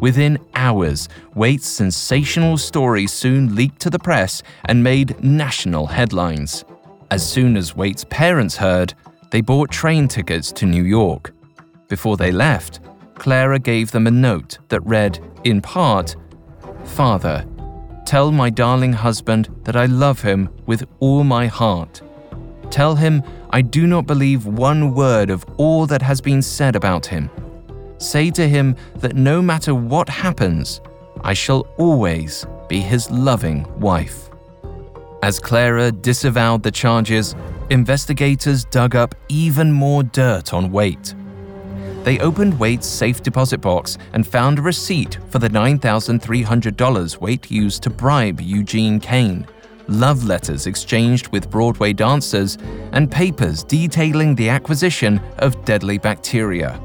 [0.00, 6.64] Within hours, Waite's sensational story soon leaked to the press and made national headlines.
[7.10, 8.94] As soon as Waite's parents heard,
[9.32, 11.32] they bought train tickets to New York.
[11.88, 12.78] Before they left,
[13.16, 16.14] Clara gave them a note that read, in part,
[16.84, 17.44] Father,
[18.08, 22.00] tell my darling husband that I love him with all my heart.
[22.70, 27.04] Tell him I do not believe one word of all that has been said about
[27.04, 27.28] him.
[27.98, 30.80] Say to him that no matter what happens,
[31.20, 34.30] I shall always be his loving wife.
[35.22, 37.34] As Clara disavowed the charges,
[37.68, 41.14] investigators dug up even more dirt on Waite.
[42.08, 47.82] They opened Waite's safe deposit box and found a receipt for the $9,300 Waite used
[47.82, 49.46] to bribe Eugene Kane,
[49.88, 52.56] love letters exchanged with Broadway dancers,
[52.92, 56.80] and papers detailing the acquisition of deadly bacteria.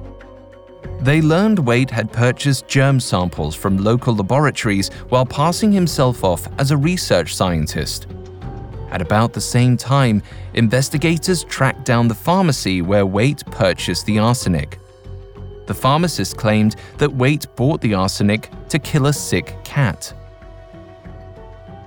[1.00, 6.72] They learned Waite had purchased germ samples from local laboratories while passing himself off as
[6.72, 8.08] a research scientist.
[8.92, 10.22] At about the same time,
[10.54, 14.82] investigators tracked down the pharmacy where Waite purchased the arsenic.
[15.66, 20.14] The pharmacist claimed that Waite bought the arsenic to kill a sick cat.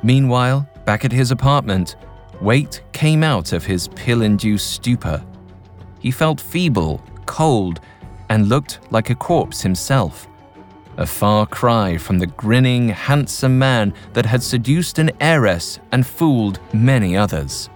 [0.03, 1.97] Meanwhile, back at his apartment,
[2.41, 5.25] Waite came out of his pill induced stupor.
[6.01, 7.81] He felt feeble, cold,
[8.29, 10.29] and looked like a corpse himself.
[10.99, 16.59] A far cry from the grinning, handsome man that had seduced an heiress and fooled
[16.73, 17.69] many others.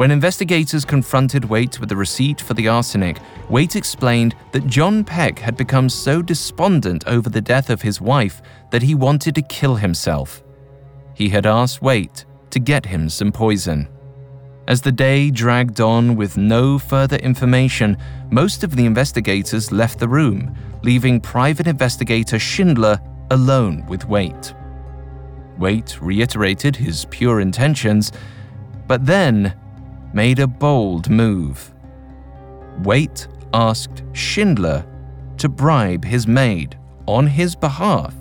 [0.00, 3.18] When investigators confronted Waite with the receipt for the arsenic,
[3.50, 8.40] Waite explained that John Peck had become so despondent over the death of his wife
[8.70, 10.42] that he wanted to kill himself.
[11.12, 13.90] He had asked Waite to get him some poison.
[14.66, 17.98] As the day dragged on with no further information,
[18.30, 22.98] most of the investigators left the room, leaving private investigator Schindler
[23.30, 24.54] alone with Waite.
[25.58, 28.12] Waite reiterated his pure intentions,
[28.88, 29.59] but then
[30.12, 31.72] made a bold move.
[32.82, 34.84] Waite asked Schindler
[35.38, 38.14] to bribe his maid on his behalf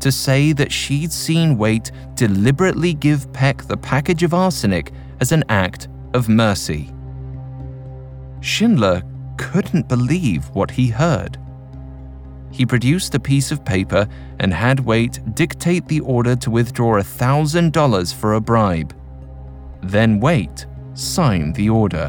[0.00, 5.44] to say that she'd seen Waite deliberately give Peck the package of arsenic as an
[5.48, 6.90] act of mercy.
[8.40, 9.02] Schindler
[9.36, 11.38] couldn't believe what he heard.
[12.50, 14.08] He produced a piece of paper
[14.40, 18.94] and had Waite dictate the order to withdraw $1,000 for a bribe.
[19.82, 22.08] Then Waite signed the order.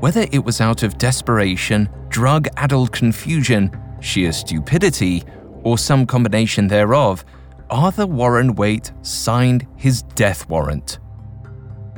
[0.00, 3.70] Whether it was out of desperation, drug addled confusion,
[4.00, 5.22] sheer stupidity,
[5.62, 7.24] or some combination thereof,
[7.70, 10.98] Arthur Warren Waite signed his death warrant.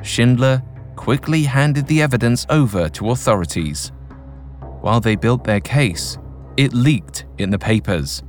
[0.03, 0.61] Schindler
[0.95, 3.91] quickly handed the evidence over to authorities.
[4.81, 6.17] While they built their case,
[6.57, 8.23] it leaked in the papers.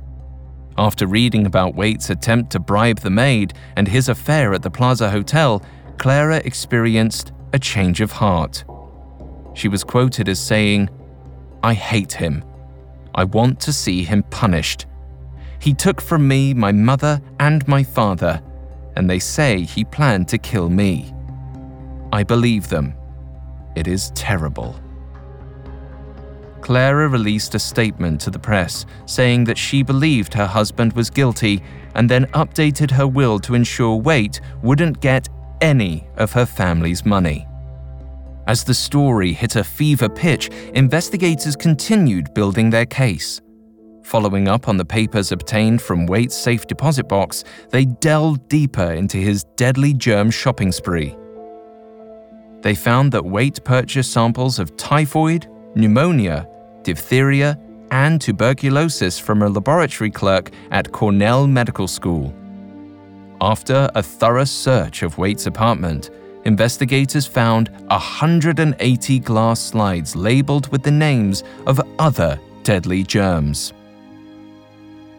[0.77, 5.09] After reading about Waite's attempt to bribe the maid and his affair at the Plaza
[5.09, 5.63] Hotel,
[5.97, 8.63] Clara experienced a change of heart.
[9.53, 10.89] She was quoted as saying,
[11.63, 12.43] I hate him.
[13.15, 14.85] I want to see him punished.
[15.59, 18.41] He took from me my mother and my father,
[18.95, 21.13] and they say he planned to kill me.
[22.13, 22.93] I believe them.
[23.75, 24.79] It is terrible.
[26.61, 31.63] Clara released a statement to the press saying that she believed her husband was guilty
[31.95, 35.29] and then updated her will to ensure Waite wouldn't get
[35.61, 37.47] any of her family's money.
[38.47, 43.41] As the story hit a fever pitch, investigators continued building their case.
[44.03, 49.17] Following up on the papers obtained from Waite's safe deposit box, they delved deeper into
[49.17, 51.13] his deadly germ shopping spree.
[52.61, 56.47] They found that Waite purchased samples of typhoid, pneumonia,
[56.83, 57.59] diphtheria,
[57.91, 62.33] and tuberculosis from a laboratory clerk at Cornell Medical School.
[63.39, 66.09] After a thorough search of Waite's apartment,
[66.45, 73.73] investigators found 180 glass slides labeled with the names of other deadly germs.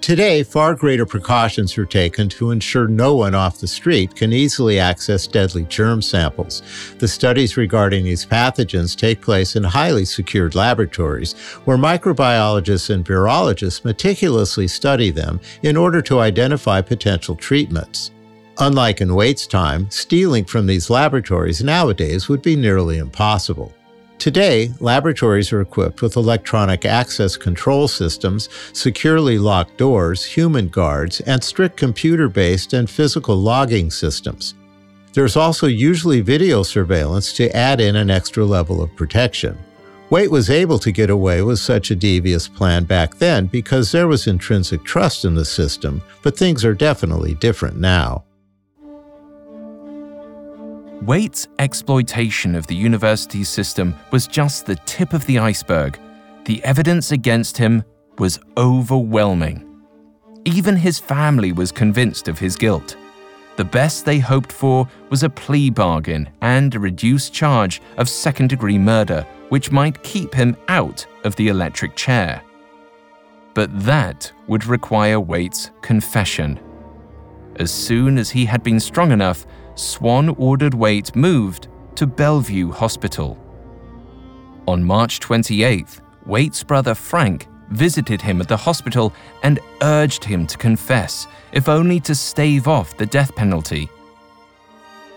[0.01, 4.79] Today, far greater precautions are taken to ensure no one off the street can easily
[4.79, 6.63] access deadly germ samples.
[6.99, 11.35] The studies regarding these pathogens take place in highly secured laboratories
[11.65, 18.13] where microbiologists and virologists meticulously study them in order to identify potential treatments.
[18.61, 23.75] Unlike in Waite's time, stealing from these laboratories nowadays would be nearly impossible.
[24.19, 31.43] Today, laboratories are equipped with electronic access control systems, securely locked doors, human guards, and
[31.43, 34.55] strict computer based and physical logging systems.
[35.13, 39.57] There's also usually video surveillance to add in an extra level of protection.
[40.11, 44.09] Waite was able to get away with such a devious plan back then because there
[44.09, 48.25] was intrinsic trust in the system, but things are definitely different now.
[51.03, 55.99] Waite's exploitation of the university system was just the tip of the iceberg.
[56.45, 57.85] The evidence against him
[58.19, 59.65] was overwhelming.
[60.45, 62.97] Even his family was convinced of his guilt.
[63.57, 68.49] The best they hoped for was a plea bargain and a reduced charge of second
[68.49, 72.43] degree murder, which might keep him out of the electric chair.
[73.55, 76.59] But that would require Waite's confession.
[77.57, 79.47] As soon as he had been strong enough,
[79.79, 83.39] Swan ordered Waite moved to Bellevue Hospital.
[84.67, 89.13] On March 28th, Waite's brother Frank visited him at the hospital
[89.45, 93.89] and urged him to confess, if only to stave off the death penalty.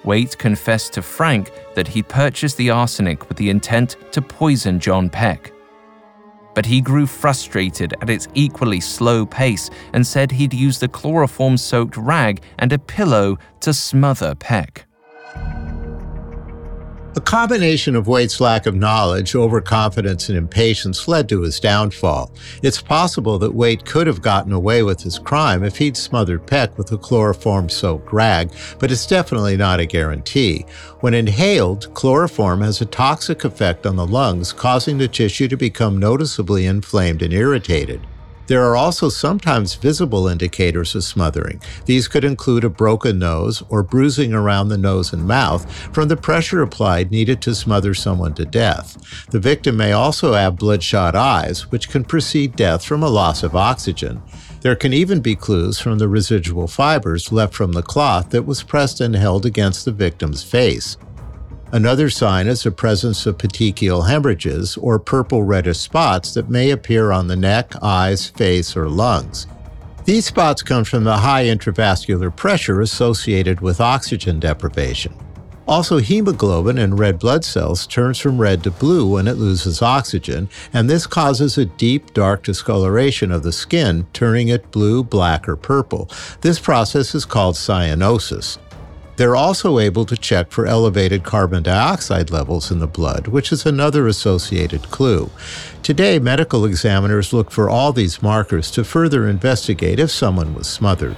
[0.04, 5.10] Waite confessed to Frank that he purchased the arsenic with the intent to poison John
[5.10, 5.54] Peck.
[6.62, 11.58] But he grew frustrated at its equally slow pace and said he'd use the chloroform
[11.58, 14.86] soaked rag and a pillow to smother Peck.
[17.14, 22.32] A combination of Waite's lack of knowledge, overconfidence, and impatience led to his downfall.
[22.64, 26.78] It's possible that Waite could have gotten away with his crime if he'd smothered Peck
[26.78, 30.66] with a chloroform soaked rag, but it's definitely not a guarantee.
[31.02, 35.98] When inhaled, chloroform has a toxic effect on the lungs, causing the tissue to become
[35.98, 38.00] noticeably inflamed and irritated.
[38.52, 41.62] There are also sometimes visible indicators of smothering.
[41.86, 46.18] These could include a broken nose or bruising around the nose and mouth from the
[46.18, 48.98] pressure applied needed to smother someone to death.
[49.30, 53.56] The victim may also have bloodshot eyes, which can precede death from a loss of
[53.56, 54.22] oxygen.
[54.60, 58.64] There can even be clues from the residual fibers left from the cloth that was
[58.64, 60.98] pressed and held against the victim's face.
[61.74, 67.14] Another sign is the presence of petechial hemorrhages or purple reddish spots that may appear
[67.14, 69.48] on the neck, eyes, face, or lungs.
[70.04, 75.14] These spots come from the high intravascular pressure associated with oxygen deprivation.
[75.66, 80.50] Also, hemoglobin in red blood cells turns from red to blue when it loses oxygen,
[80.74, 85.56] and this causes a deep, dark discoloration of the skin, turning it blue, black, or
[85.56, 86.10] purple.
[86.42, 88.58] This process is called cyanosis.
[89.18, 93.66] They're also able to check for elevated carbon dioxide levels in the blood, which is
[93.66, 95.30] another associated clue.
[95.84, 101.18] Today, medical examiners look for all these markers to further investigate if someone was smothered.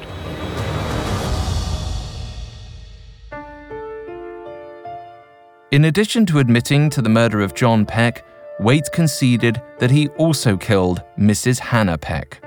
[5.71, 8.23] In addition to admitting to the murder of John Peck,
[8.59, 11.57] Waite conceded that he also killed Mrs.
[11.57, 12.43] Hannah Peck.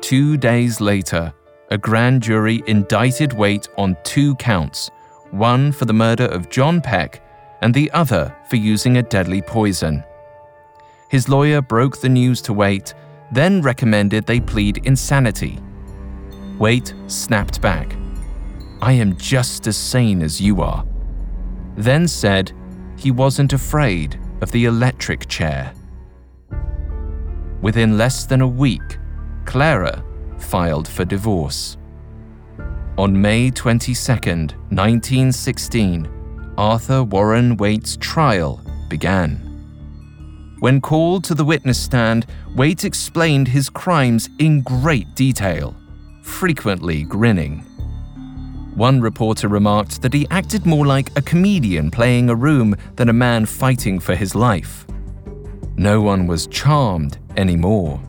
[0.00, 1.34] Two days later,
[1.70, 4.90] a grand jury indicted Waite on two counts
[5.30, 7.22] one for the murder of John Peck
[7.60, 10.02] and the other for using a deadly poison.
[11.10, 12.94] His lawyer broke the news to Waite,
[13.30, 15.58] then recommended they plead insanity.
[16.58, 17.94] Waite snapped back.
[18.80, 20.86] I am just as sane as you are.
[21.76, 22.52] Then said
[22.96, 25.74] he wasn't afraid of the electric chair.
[27.60, 28.98] Within less than a week,
[29.44, 30.04] Clara
[30.38, 31.76] filed for divorce.
[32.96, 36.08] On May 22, 1916,
[36.56, 39.44] Arthur Warren Waite's trial began.
[40.60, 42.26] When called to the witness stand,
[42.56, 45.76] Waite explained his crimes in great detail,
[46.22, 47.60] frequently grinning.
[48.74, 53.12] One reporter remarked that he acted more like a comedian playing a room than a
[53.12, 54.84] man fighting for his life.
[55.76, 58.02] No one was charmed anymore.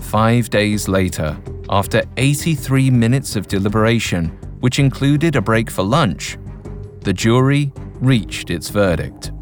[0.00, 1.38] Five days later,
[1.68, 4.28] after 83 minutes of deliberation,
[4.60, 6.36] which included a break for lunch,
[7.00, 9.32] the jury reached its verdict.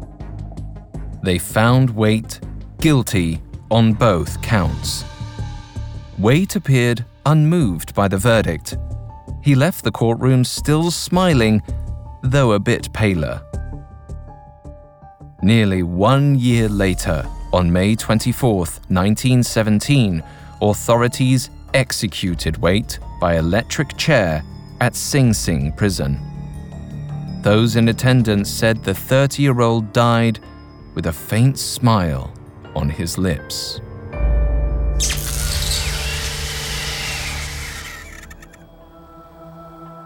[1.23, 2.39] They found Waite
[2.79, 3.41] guilty
[3.71, 5.03] on both counts.
[6.17, 8.77] Waite appeared unmoved by the verdict.
[9.41, 11.61] He left the courtroom still smiling,
[12.23, 13.41] though a bit paler.
[15.41, 20.23] Nearly one year later, on May 24, 1917,
[20.61, 24.43] authorities executed Waite by electric chair
[24.81, 26.19] at Sing Sing prison.
[27.41, 30.39] Those in attendance said the 30 year old died
[30.93, 32.33] with a faint smile
[32.75, 33.79] on his lips.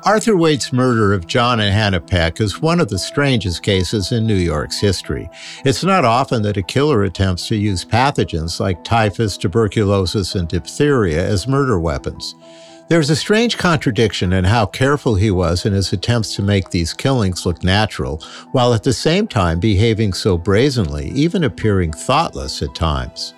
[0.05, 4.27] Arthur Waite's murder of John and Hannah Peck is one of the strangest cases in
[4.27, 5.29] New York's history.
[5.63, 11.25] It's not often that a killer attempts to use pathogens like typhus, tuberculosis, and diphtheria
[11.25, 12.35] as murder weapons.
[12.89, 16.93] There's a strange contradiction in how careful he was in his attempts to make these
[16.93, 22.75] killings look natural, while at the same time behaving so brazenly, even appearing thoughtless at
[22.75, 23.33] times.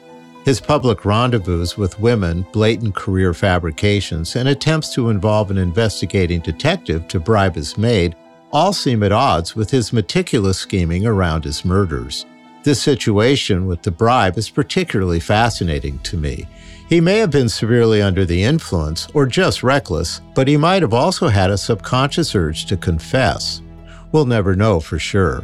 [0.46, 7.08] His public rendezvous with women, blatant career fabrications, and attempts to involve an investigating detective
[7.08, 8.16] to bribe his maid
[8.54, 12.28] all seem at odds with his meticulous scheming around his murders.
[12.62, 16.48] This situation with the bribe is particularly fascinating to me.
[16.90, 20.94] He may have been severely under the influence or just reckless, but he might have
[20.94, 23.64] also had a subconscious urge to confess.
[24.12, 25.44] We'll never know for sure.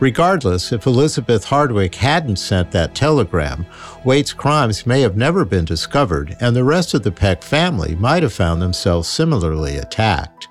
[0.00, 3.66] Regardless, if Elizabeth Hardwick hadn't sent that telegram,
[4.02, 8.22] Waite's crimes may have never been discovered, and the rest of the Peck family might
[8.22, 10.48] have found themselves similarly attacked.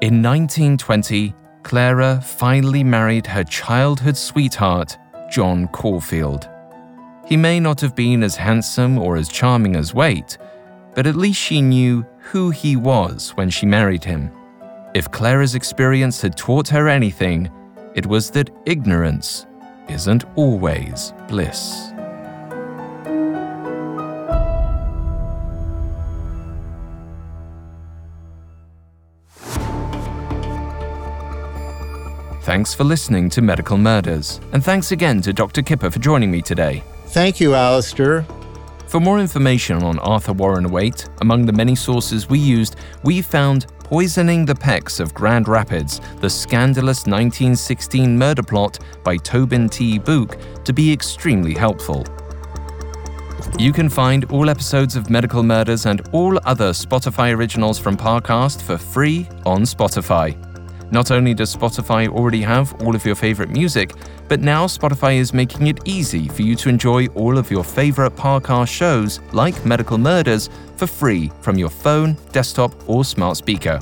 [0.00, 4.98] In 1920, Clara finally married her childhood sweetheart,
[5.30, 6.48] John Caulfield.
[7.24, 10.38] He may not have been as handsome or as charming as Waite,
[10.94, 14.32] but at least she knew who he was when she married him.
[14.94, 17.50] If Clara's experience had taught her anything,
[17.94, 19.46] it was that ignorance
[19.88, 21.92] isn't always bliss.
[32.42, 35.60] Thanks for listening to Medical Murders, and thanks again to Dr.
[35.60, 36.82] Kipper for joining me today.
[37.08, 38.24] Thank you, Alastair.
[38.86, 43.66] For more information on Arthur Warren Waite, among the many sources we used, we found
[43.88, 49.98] Poisoning the Pecks of Grand Rapids, the scandalous 1916 murder plot by Tobin T.
[49.98, 52.04] Buhk, to be extremely helpful.
[53.58, 58.60] You can find all episodes of Medical Murders and all other Spotify originals from Parcast
[58.60, 60.36] for free on Spotify.
[60.90, 63.92] Not only does Spotify already have all of your favorite music,
[64.26, 68.16] but now Spotify is making it easy for you to enjoy all of your favorite
[68.16, 73.80] Parcast shows, like Medical Murders, for free from your phone, desktop, or smart speaker.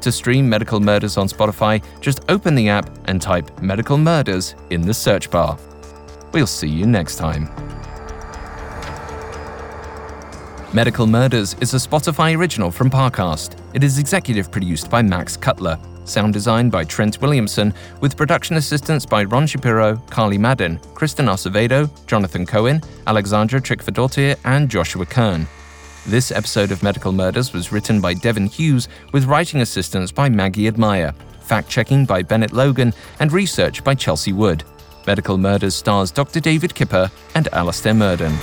[0.00, 4.80] To stream Medical Murders on Spotify, just open the app and type Medical Murders in
[4.80, 5.58] the search bar.
[6.32, 7.50] We'll see you next time.
[10.72, 13.58] Medical Murders is a Spotify original from Parcast.
[13.74, 15.78] It is executive produced by Max Cutler.
[16.06, 21.90] Sound design by Trent Williamson, with production assistance by Ron Shapiro, Carly Madden, Kristen Acevedo,
[22.06, 25.46] Jonathan Cohen, Alexandra Trickfordottir, and Joshua Kern.
[26.06, 30.68] This episode of Medical Murders was written by Devin Hughes, with writing assistance by Maggie
[30.68, 34.62] Admire, fact checking by Bennett Logan, and research by Chelsea Wood.
[35.06, 36.38] Medical Murders stars Dr.
[36.38, 38.36] David Kipper and Alastair Murden.